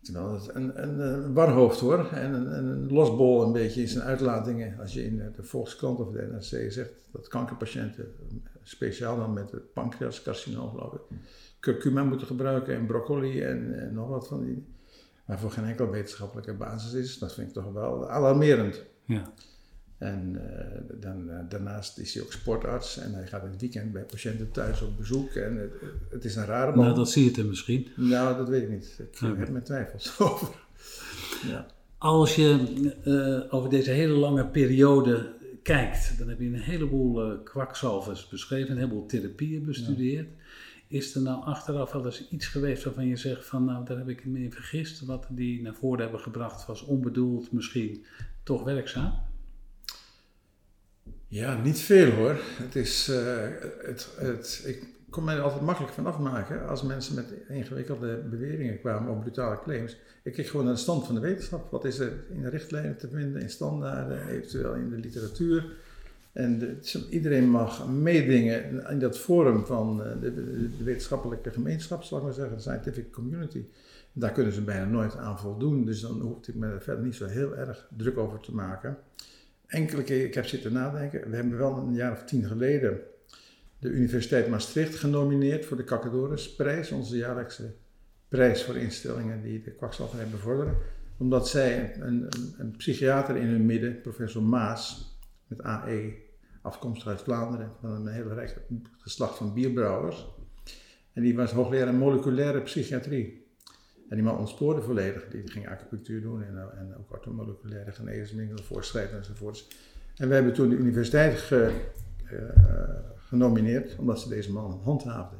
Terwijl 0.02 0.32
het 0.32 0.54
een, 0.54 1.34
warhoofd 1.34 1.80
hoor. 1.80 2.08
En 2.12 2.56
een, 2.58 2.92
losbol 2.92 3.42
een 3.42 3.52
beetje 3.52 3.80
in 3.80 3.88
zijn 3.88 4.04
uitlatingen. 4.04 4.78
Als 4.80 4.92
je 4.92 5.04
in 5.04 5.16
de 5.16 5.42
Volkskrant 5.42 5.98
of 5.98 6.10
de 6.10 6.28
NRC 6.30 6.72
zegt 6.72 6.92
dat 7.12 7.28
kankerpatiënten, 7.28 8.12
speciaal 8.62 9.16
dan 9.16 9.32
met 9.32 9.50
het 9.50 9.72
pancreascarcinoom 9.72 10.70
geloof 10.70 10.92
ik, 10.92 11.00
curcuma 11.60 12.04
moeten 12.04 12.26
gebruiken 12.26 12.74
en 12.74 12.86
broccoli 12.86 13.42
en, 13.42 13.80
en 13.80 13.94
nog 13.94 14.08
wat 14.08 14.28
van 14.28 14.44
die 14.44 14.66
maar 15.24 15.38
voor 15.38 15.50
geen 15.50 15.64
enkele 15.64 15.90
wetenschappelijke 15.90 16.54
basis 16.54 16.92
is. 16.92 17.18
Dat 17.18 17.34
vind 17.34 17.48
ik 17.48 17.54
toch 17.54 17.72
wel 17.72 18.10
alarmerend. 18.10 18.84
Ja. 19.04 19.32
En 20.02 20.32
uh, 20.34 21.00
dan, 21.00 21.28
uh, 21.28 21.34
daarnaast 21.48 21.98
is 21.98 22.14
hij 22.14 22.22
ook 22.22 22.32
sportarts 22.32 22.98
en 22.98 23.14
hij 23.14 23.26
gaat 23.26 23.44
in 23.44 23.50
het 23.50 23.60
weekend 23.60 23.92
bij 23.92 24.02
patiënten 24.02 24.50
thuis 24.50 24.82
op 24.82 24.96
bezoek. 24.96 25.30
En 25.30 25.56
het, 25.56 25.72
het 26.10 26.24
is 26.24 26.36
een 26.36 26.44
rare 26.44 26.76
man. 26.76 26.84
Nou, 26.84 26.96
dat 26.96 27.10
zie 27.10 27.30
je 27.30 27.40
er 27.40 27.46
misschien. 27.46 27.86
Nou, 27.96 28.36
dat 28.36 28.48
weet 28.48 28.62
ik 28.62 28.70
niet. 28.70 28.98
Ik 28.98 29.22
okay. 29.22 29.38
heb 29.38 29.50
mijn 29.50 29.64
twijfels 29.64 30.14
over. 30.20 30.48
ja. 31.46 31.66
Als 31.98 32.34
je 32.36 32.58
uh, 33.04 33.54
over 33.54 33.70
deze 33.70 33.90
hele 33.90 34.12
lange 34.12 34.46
periode 34.46 35.32
kijkt, 35.62 36.18
dan 36.18 36.28
heb 36.28 36.40
je 36.40 36.46
een 36.46 36.54
heleboel 36.54 37.38
kwakzalvers 37.42 38.28
beschreven, 38.28 38.70
een 38.70 38.78
heleboel 38.78 39.06
therapieën 39.06 39.64
bestudeerd. 39.64 40.28
Ja. 40.28 40.98
Is 40.98 41.14
er 41.14 41.22
nou 41.22 41.44
achteraf 41.44 41.92
wel 41.92 42.04
eens 42.04 42.28
iets 42.28 42.46
geweest 42.46 42.84
waarvan 42.84 43.06
je 43.06 43.16
zegt 43.16 43.46
van 43.46 43.64
nou 43.64 43.84
daar 43.84 43.98
heb 43.98 44.08
ik 44.08 44.26
me 44.26 44.38
in 44.38 44.52
vergist. 44.52 45.04
Wat 45.04 45.26
die 45.30 45.62
naar 45.62 45.74
voren 45.74 46.00
hebben 46.00 46.20
gebracht 46.20 46.66
was 46.66 46.84
onbedoeld 46.84 47.52
misschien 47.52 48.04
toch 48.42 48.62
werkzaam? 48.62 49.30
Ja, 51.32 51.62
niet 51.62 51.78
veel 51.78 52.10
hoor. 52.10 52.36
Het 52.40 52.76
is, 52.76 53.08
uh, 53.08 53.16
het, 53.82 54.08
het, 54.16 54.62
ik 54.66 54.84
kon 55.10 55.24
mij 55.24 55.36
er 55.36 55.42
altijd 55.42 55.62
makkelijk 55.62 55.92
van 55.92 56.06
afmaken 56.06 56.68
als 56.68 56.82
mensen 56.82 57.14
met 57.14 57.32
ingewikkelde 57.48 58.16
beweringen 58.30 58.80
kwamen 58.80 59.12
of 59.12 59.20
brutale 59.20 59.58
claims. 59.62 59.96
Ik 60.22 60.32
keek 60.32 60.46
gewoon 60.46 60.64
naar 60.64 60.74
de 60.74 60.80
stand 60.80 61.06
van 61.06 61.14
de 61.14 61.20
wetenschap. 61.20 61.70
Wat 61.70 61.84
is 61.84 61.98
er 61.98 62.12
in 62.30 62.42
de 62.42 62.48
richtlijnen 62.48 62.96
te 62.96 63.08
vinden, 63.08 63.42
in 63.42 63.50
standaarden, 63.50 64.28
eventueel 64.28 64.74
in 64.74 64.90
de 64.90 64.96
literatuur. 64.96 65.64
En 66.32 66.58
de, 66.58 67.06
iedereen 67.10 67.50
mag 67.50 67.88
meedingen 67.88 68.88
in 68.90 68.98
dat 68.98 69.18
forum 69.18 69.66
van 69.66 70.04
eh, 70.04 70.20
de, 70.20 70.34
de, 70.34 70.84
wetenschappelijke 70.84 71.50
gemeenschap, 71.50 72.02
zal 72.02 72.18
ik 72.18 72.24
maar 72.24 72.32
zeggen, 72.32 72.56
de 72.56 72.62
scientific 72.62 73.12
community. 73.12 73.64
Daar 74.12 74.32
kunnen 74.32 74.52
ze 74.52 74.62
bijna 74.62 74.84
nooit 74.84 75.16
aan 75.16 75.38
voldoen, 75.38 75.84
dus 75.84 76.00
dan 76.00 76.20
hoef 76.20 76.48
ik 76.48 76.54
me 76.54 76.66
er 76.66 76.82
verder 76.82 77.04
niet 77.04 77.14
zo 77.14 77.26
heel 77.26 77.56
erg 77.56 77.88
druk 77.96 78.18
over 78.18 78.40
te 78.40 78.54
maken. 78.54 78.98
Enkele 79.72 80.02
keer, 80.02 80.24
ik 80.24 80.34
heb 80.34 80.46
zitten 80.46 80.72
nadenken, 80.72 81.30
we 81.30 81.36
hebben 81.36 81.58
wel 81.58 81.76
een 81.76 81.94
jaar 81.94 82.12
of 82.12 82.24
tien 82.24 82.44
geleden 82.44 83.00
de 83.78 83.88
Universiteit 83.88 84.48
Maastricht 84.48 84.94
genomineerd 84.94 85.64
voor 85.66 85.76
de 85.76 85.84
Kakadorisprijs, 85.84 86.90
onze 86.90 87.16
jaarlijkse 87.16 87.74
prijs 88.28 88.64
voor 88.64 88.76
instellingen 88.76 89.42
die 89.42 89.62
de 89.62 89.70
kwakzalverij 89.70 90.26
bevorderen. 90.26 90.76
Omdat 91.16 91.48
zij 91.48 91.96
een, 92.00 92.22
een, 92.22 92.54
een 92.58 92.76
psychiater 92.76 93.36
in 93.36 93.46
hun 93.46 93.66
midden, 93.66 94.00
professor 94.00 94.42
Maas, 94.42 95.16
met 95.46 95.62
AE, 95.62 96.14
afkomstig 96.62 97.08
uit 97.08 97.20
Vlaanderen, 97.20 97.72
van 97.80 97.90
een 97.90 98.06
hele 98.06 98.34
rijk 98.34 98.56
geslacht 98.98 99.36
van 99.36 99.54
bierbrouwers. 99.54 100.26
En 101.12 101.22
die 101.22 101.36
was 101.36 101.52
hoogleraar 101.52 101.94
moleculaire 101.94 102.60
psychiatrie. 102.60 103.41
En 104.12 104.18
die 104.18 104.26
man 104.26 104.38
ontspoorde 104.38 104.82
volledig. 104.82 105.28
Die 105.28 105.50
ging 105.50 105.68
acupunctuur 105.68 106.20
doen 106.20 106.42
en, 106.42 106.56
en 106.78 106.94
ook 106.98 107.12
orthomoleculaire 107.12 107.92
geneesmiddelen 107.92 108.64
voorschrijven 108.64 109.18
enzovoorts. 109.18 109.68
En 110.16 110.28
we 110.28 110.34
hebben 110.34 110.52
toen 110.52 110.68
de 110.68 110.76
universiteit 110.76 111.38
ge, 111.38 111.72
uh, 112.32 112.40
genomineerd 113.16 113.96
omdat 113.98 114.20
ze 114.20 114.28
deze 114.28 114.52
man 114.52 114.80
handhaafden. 114.84 115.38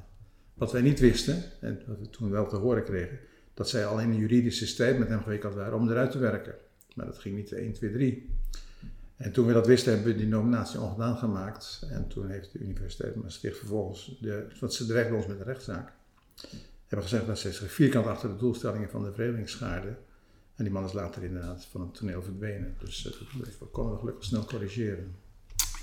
Wat 0.55 0.73
wij 0.73 0.81
niet 0.81 1.01
wisten, 1.01 1.43
en 1.61 1.81
wat 1.87 1.99
we 1.99 2.11
toen 2.11 2.31
wel 2.31 2.49
te 2.49 2.57
horen 2.57 2.85
kregen, 2.85 3.19
dat 3.55 3.69
zij 3.69 3.87
al 3.87 4.01
in 4.01 4.11
een 4.11 4.17
juridische 4.17 4.67
strijd 4.67 4.99
met 4.99 5.09
hem 5.09 5.23
gewikkeld 5.23 5.55
waren 5.55 5.79
om 5.79 5.91
eruit 5.91 6.11
te 6.11 6.19
werken. 6.19 6.55
Maar 6.95 7.07
dat 7.07 7.19
ging 7.19 7.37
niet 7.37 7.53
1, 7.53 7.73
2, 7.73 7.93
3. 7.93 8.31
En 9.17 9.33
toen 9.33 9.47
we 9.47 9.53
dat 9.53 9.67
wisten, 9.67 9.93
hebben 9.93 10.13
we 10.13 10.19
die 10.19 10.29
nominatie 10.29 10.81
ongedaan 10.81 11.17
gemaakt. 11.17 11.87
En 11.91 12.09
toen 12.09 12.31
heeft 12.31 12.53
de 12.53 12.59
Universiteit 12.59 13.15
Maastricht 13.15 13.59
vervolgens, 13.59 14.19
de, 14.21 14.47
want 14.61 14.75
ze 14.75 14.87
dreigden 14.87 15.17
ons 15.17 15.27
met 15.27 15.39
een 15.39 15.45
rechtszaak, 15.45 15.93
hebben 16.93 17.09
gezegd 17.09 17.27
dat 17.27 17.39
ze 17.39 17.53
zich 17.53 17.73
vierkant 17.73 18.07
achter 18.07 18.29
de 18.29 18.37
doelstellingen 18.37 18.91
van 18.91 19.05
de 19.05 19.13
vereniging 19.13 19.49
schaarden. 19.49 19.99
En 20.55 20.65
die 20.65 20.73
man 20.73 20.85
is 20.85 20.93
later 20.93 21.23
inderdaad 21.23 21.65
van 21.65 21.81
het 21.81 21.95
toneel 21.95 22.23
verdwenen. 22.23 22.75
Dus 22.79 23.19
we 23.59 23.67
konden 23.67 23.99
gelukkig 23.99 24.25
snel 24.25 24.45
corrigeren. 24.45 25.15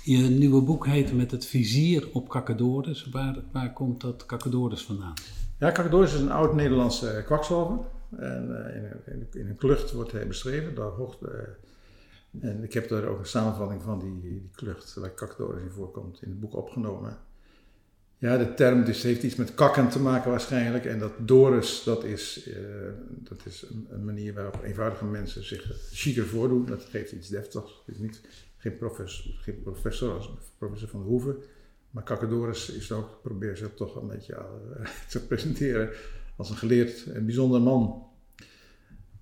Je 0.04 0.18
nieuwe 0.18 0.62
boek 0.62 0.86
heet 0.86 1.12
Met 1.12 1.30
het 1.30 1.46
vizier 1.46 2.08
op 2.12 2.28
Kakadores. 2.28 3.08
Waar, 3.10 3.36
waar 3.52 3.72
komt 3.72 4.00
dat 4.00 4.26
Kakadores 4.26 4.84
vandaan? 4.84 5.14
Ja, 5.58 5.70
Kakadores 5.70 6.14
is 6.14 6.20
een 6.20 6.30
oud 6.30 6.54
Nederlandse 6.54 7.22
kwakzalver. 7.26 7.78
En 8.16 8.48
uh, 8.48 8.76
in, 8.76 8.84
een, 9.04 9.26
in, 9.32 9.48
een 9.48 9.56
klucht 9.56 9.92
wordt 9.92 10.12
hij 10.12 10.26
beschreven. 10.26 10.74
Daar 10.74 10.90
hoogte, 10.90 11.56
uh, 12.40 12.50
en 12.50 12.62
ik 12.62 12.72
heb 12.72 12.88
daar 12.88 13.04
ook 13.04 13.18
een 13.18 13.26
samenvatting 13.26 13.82
van 13.82 13.98
die, 13.98 14.20
die 14.20 14.50
klucht, 14.54 14.94
waar 14.94 15.10
Kakadores 15.10 15.62
in 15.62 15.70
voorkomt, 15.70 16.22
in 16.22 16.28
het 16.28 16.40
boek 16.40 16.54
opgenomen. 16.54 17.18
Ja, 18.20 18.36
de 18.36 18.54
term 18.54 18.84
dus 18.84 19.02
heeft 19.02 19.22
iets 19.22 19.36
met 19.36 19.54
kakken 19.54 19.88
te 19.88 20.00
maken 20.00 20.30
waarschijnlijk. 20.30 20.84
En 20.84 20.98
dat 20.98 21.12
Doris, 21.18 21.82
dat 21.84 22.04
is, 22.04 22.46
uh, 22.48 22.56
dat 23.08 23.46
is 23.46 23.62
een, 23.70 23.86
een, 23.90 24.04
manier 24.04 24.34
waarop 24.34 24.62
eenvoudige 24.62 25.04
mensen 25.04 25.44
zich 25.44 25.88
chiquer 25.90 26.26
voordoen. 26.26 26.66
Dat 26.66 26.84
geeft 26.84 27.12
iets 27.12 27.28
deftigs. 27.28 27.82
Het 27.86 27.94
is 27.94 28.00
niet, 28.00 28.20
geen, 28.56 28.76
professor, 28.76 29.32
geen 29.34 29.62
professor 29.62 30.14
als 30.14 30.30
professor 30.58 30.88
van 30.88 31.00
de 31.00 31.06
Hoeven. 31.06 31.36
Maar 31.90 32.02
Kakadores 32.02 32.70
is 32.70 32.92
ook, 32.92 33.22
probeert 33.22 33.58
zich 33.58 33.74
toch 33.74 33.96
een 33.96 34.08
beetje 34.08 34.34
uh, 34.34 34.86
te 35.10 35.26
presenteren 35.26 35.90
als 36.36 36.50
een 36.50 36.56
geleerd 36.56 37.06
en 37.12 37.24
bijzonder 37.24 37.60
man. 37.60 38.06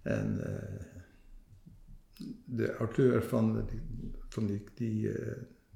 En 0.02 0.40
uh, 0.40 2.26
de 2.44 2.74
auteur 2.74 3.22
van 3.22 3.68
van 4.28 4.46
die, 4.46 4.64
die, 4.74 5.12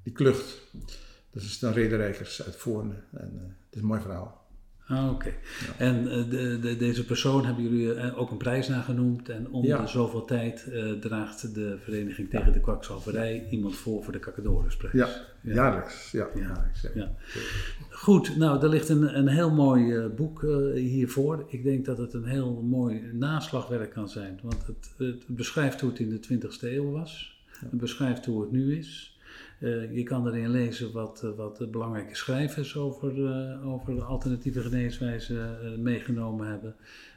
die 0.03 0.13
klucht 0.13 0.71
dat 1.33 1.43
is 1.43 1.59
dan 1.59 1.73
Rederijkers 1.73 2.43
uit 2.43 2.55
Voorne. 2.55 2.93
En 3.11 3.31
uh, 3.35 3.41
het 3.41 3.75
is 3.75 3.81
een 3.81 3.87
mooi 3.87 4.01
verhaal. 4.01 4.41
Ah, 4.87 5.05
oké. 5.05 5.13
Okay. 5.13 5.37
Ja. 5.67 5.85
En 5.85 6.05
uh, 6.05 6.29
de, 6.29 6.59
de, 6.59 6.77
deze 6.77 7.05
persoon 7.05 7.45
hebben 7.45 7.63
jullie 7.63 7.95
uh, 7.95 8.19
ook 8.19 8.31
een 8.31 8.37
prijs 8.37 8.67
naar 8.67 8.83
genoemd. 8.83 9.29
En 9.29 9.49
om 9.51 9.65
ja. 9.65 9.81
de 9.81 9.87
zoveel 9.87 10.25
tijd 10.25 10.71
draagt 10.99 11.53
de 11.53 11.77
Vereniging 11.83 12.29
tegen 12.29 12.47
ja. 12.47 12.53
de 12.53 12.59
Kwakzalverij 12.59 13.47
iemand 13.49 13.75
voor 13.75 14.03
voor 14.03 14.13
de 14.13 14.19
Kakadoresprijs. 14.19 14.93
Ja, 14.93 15.09
jaarlijks. 15.41 16.11
Ja. 16.11 16.27
ja. 16.93 17.15
Goed, 17.89 18.37
nou, 18.37 18.61
er 18.61 18.69
ligt 18.69 18.89
een, 18.89 19.17
een 19.17 19.27
heel 19.27 19.51
mooi 19.51 20.07
boek 20.07 20.41
hiervoor. 20.73 21.45
Ik 21.47 21.63
denk 21.63 21.85
dat 21.85 21.97
het 21.97 22.13
een 22.13 22.25
heel 22.25 22.61
mooi 22.61 23.09
naslagwerk 23.13 23.91
kan 23.91 24.09
zijn. 24.09 24.39
Want 24.43 24.65
het, 24.65 24.93
het 24.97 25.27
beschrijft 25.27 25.81
hoe 25.81 25.89
het 25.89 25.99
in 25.99 26.09
de 26.09 26.19
20e 26.33 26.61
eeuw 26.61 26.91
was. 26.91 27.41
Het 27.45 27.79
beschrijft 27.79 28.25
hoe 28.25 28.41
het 28.41 28.51
nu 28.51 28.77
is. 28.77 29.12
Uh, 29.59 29.95
je 29.95 30.03
kan 30.03 30.27
erin 30.27 30.49
lezen 30.49 30.91
wat, 30.91 31.21
uh, 31.25 31.35
wat 31.35 31.71
belangrijke 31.71 32.15
schrijvers 32.15 32.77
over, 32.77 33.11
over 33.63 33.95
de 33.95 34.03
alternatieve 34.03 34.61
geneeswijze 34.61 35.57
meegenomen 35.77 36.47
hebben. 36.47 36.75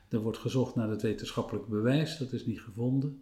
Er 0.09 0.19
wordt 0.19 0.39
gezocht 0.39 0.75
naar 0.75 0.89
het 0.91 1.03
wetenschappelijk 1.03 1.67
bewijs, 1.67 2.19
dat 2.19 2.33
is 2.33 2.47
niet 2.47 2.61
gevonden. 2.61 3.21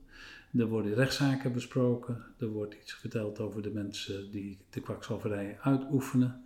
Er 0.58 0.66
worden 0.66 0.94
rechtszaken 0.94 1.52
besproken. 1.52 2.24
Er 2.38 2.48
wordt 2.48 2.74
iets 2.82 2.92
verteld 2.92 3.40
over 3.40 3.62
de 3.62 3.70
mensen 3.70 4.30
die 4.30 4.58
de 4.70 4.80
kwakzalverij 4.80 5.58
uitoefenen. 5.60 6.44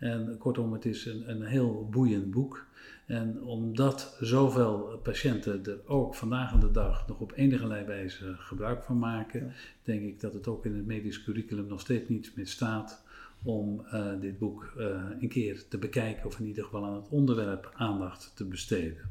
En 0.00 0.36
kortom, 0.38 0.72
het 0.72 0.84
is 0.84 1.06
een, 1.06 1.30
een 1.30 1.42
heel 1.42 1.88
boeiend 1.90 2.30
boek. 2.30 2.66
En 3.06 3.42
omdat 3.42 4.16
zoveel 4.20 5.00
patiënten 5.02 5.64
er 5.64 5.78
ook 5.86 6.14
vandaag 6.14 6.52
aan 6.52 6.60
de 6.60 6.70
dag 6.70 7.08
nog 7.08 7.20
op 7.20 7.32
enige 7.36 7.84
wijze 7.84 8.34
gebruik 8.36 8.82
van 8.82 8.98
maken, 8.98 9.40
ja. 9.40 9.52
denk 9.82 10.02
ik 10.02 10.20
dat 10.20 10.32
het 10.32 10.48
ook 10.48 10.64
in 10.64 10.74
het 10.74 10.86
medisch 10.86 11.22
curriculum 11.22 11.66
nog 11.66 11.80
steeds 11.80 12.08
niet 12.08 12.32
meer 12.34 12.46
staat 12.46 13.02
om 13.42 13.82
uh, 13.92 14.06
dit 14.20 14.38
boek 14.38 14.72
uh, 14.78 14.84
een 15.20 15.28
keer 15.28 15.68
te 15.68 15.78
bekijken 15.78 16.26
of 16.26 16.38
in 16.38 16.46
ieder 16.46 16.64
geval 16.64 16.84
aan 16.84 16.94
het 16.94 17.08
onderwerp 17.08 17.72
aandacht 17.74 18.32
te 18.34 18.44
besteden. 18.44 19.10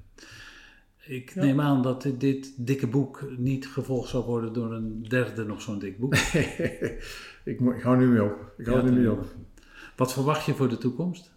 Ik 1.06 1.34
ja. 1.34 1.44
neem 1.44 1.62
aan 1.62 1.82
dat 1.82 2.02
dit, 2.02 2.20
dit, 2.20 2.54
dikke 2.58 2.88
boek 2.88 3.32
niet 3.38 3.68
gevolgd 3.68 4.10
zal 4.10 4.26
worden 4.26 4.54
door 4.54 4.74
een 4.74 5.06
derde 5.08 5.46
nog 5.46 5.62
zo'n 5.62 5.80
dik 5.80 6.00
boek. 6.00 6.16
ik, 7.44 7.60
ik, 7.60 7.82
hou 7.82 7.98
nu 7.98 8.08
mee 8.08 8.24
op. 8.24 8.54
Ik 8.58 8.66
hou 8.66 8.78
ja, 8.78 8.84
nu 8.84 9.00
mee 9.00 9.12
op. 9.12 9.26
Wat 10.00 10.14
verwacht 10.14 10.46
je 10.46 10.54
voor 10.54 10.70
de 10.70 10.78
toekomst? 10.78 11.32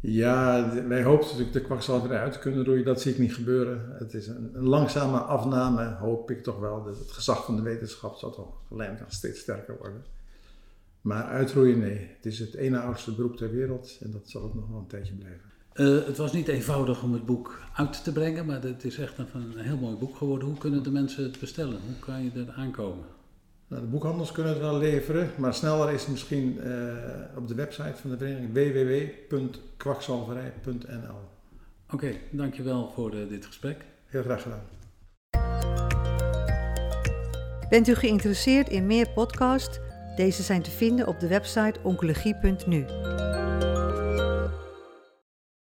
Ja, 0.00 0.70
wij 0.88 1.02
hopen 1.02 1.26
natuurlijk 1.26 1.52
de 1.52 1.60
kwakzalverij 1.60 2.18
uit 2.18 2.32
te 2.32 2.38
kunnen 2.38 2.64
roeien. 2.64 2.84
Dat 2.84 3.00
zie 3.00 3.12
ik 3.12 3.18
niet 3.18 3.34
gebeuren. 3.34 3.96
Het 3.98 4.14
is 4.14 4.26
een, 4.26 4.50
een 4.54 4.66
langzame 4.66 5.18
afname, 5.18 5.94
hoop 5.94 6.30
ik 6.30 6.42
toch 6.42 6.58
wel. 6.58 6.86
Het 6.86 7.10
gezag 7.10 7.44
van 7.44 7.56
de 7.56 7.62
wetenschap 7.62 8.16
zal 8.16 8.30
toch 8.30 8.52
geleidelijk 8.68 9.12
steeds 9.12 9.40
sterker 9.40 9.76
worden. 9.78 10.04
Maar 11.00 11.24
uitroeien, 11.24 11.78
nee. 11.78 12.08
Het 12.16 12.26
is 12.26 12.38
het 12.38 12.54
ene 12.54 12.80
oudste 12.80 13.14
beroep 13.14 13.36
ter 13.36 13.50
wereld 13.50 13.98
en 14.00 14.10
dat 14.10 14.28
zal 14.30 14.42
het 14.42 14.54
nog 14.54 14.68
wel 14.68 14.78
een 14.78 14.86
tijdje 14.86 15.14
blijven. 15.14 15.50
Uh, 15.74 16.06
het 16.06 16.16
was 16.16 16.32
niet 16.32 16.48
eenvoudig 16.48 17.02
om 17.02 17.12
het 17.12 17.26
boek 17.26 17.60
uit 17.74 18.04
te 18.04 18.12
brengen, 18.12 18.46
maar 18.46 18.62
het 18.62 18.84
is 18.84 18.98
echt 18.98 19.18
een, 19.18 19.26
een 19.34 19.64
heel 19.64 19.76
mooi 19.76 19.96
boek 19.96 20.16
geworden. 20.16 20.48
Hoe 20.48 20.58
kunnen 20.58 20.82
de 20.82 20.90
mensen 20.90 21.22
het 21.22 21.40
bestellen? 21.40 21.80
Hoe 21.86 21.98
kan 22.00 22.24
je 22.24 22.30
er 22.34 22.52
aankomen? 22.52 23.04
Nou, 23.70 23.82
de 23.82 23.88
boekhandels 23.88 24.32
kunnen 24.32 24.52
het 24.52 24.62
wel 24.62 24.78
leveren, 24.78 25.30
maar 25.36 25.54
sneller 25.54 25.92
is 25.92 26.00
het 26.00 26.10
misschien 26.10 26.60
uh, 26.64 26.92
op 27.36 27.48
de 27.48 27.54
website 27.54 27.94
van 27.94 28.10
de 28.10 28.16
vereniging 28.16 28.52
www.kwakzalverij.nl. 28.52 31.18
Oké, 31.84 31.94
okay, 31.94 32.20
dankjewel 32.30 32.90
voor 32.94 33.14
uh, 33.14 33.28
dit 33.28 33.46
gesprek. 33.46 33.84
Heel 34.06 34.22
graag 34.22 34.42
gedaan. 34.42 34.62
Bent 37.68 37.88
u 37.88 37.94
geïnteresseerd 37.94 38.68
in 38.68 38.86
meer 38.86 39.10
podcasts? 39.10 39.78
Deze 40.16 40.42
zijn 40.42 40.62
te 40.62 40.70
vinden 40.70 41.06
op 41.06 41.20
de 41.20 41.28
website 41.28 41.80
oncologie.nu. 41.82 42.84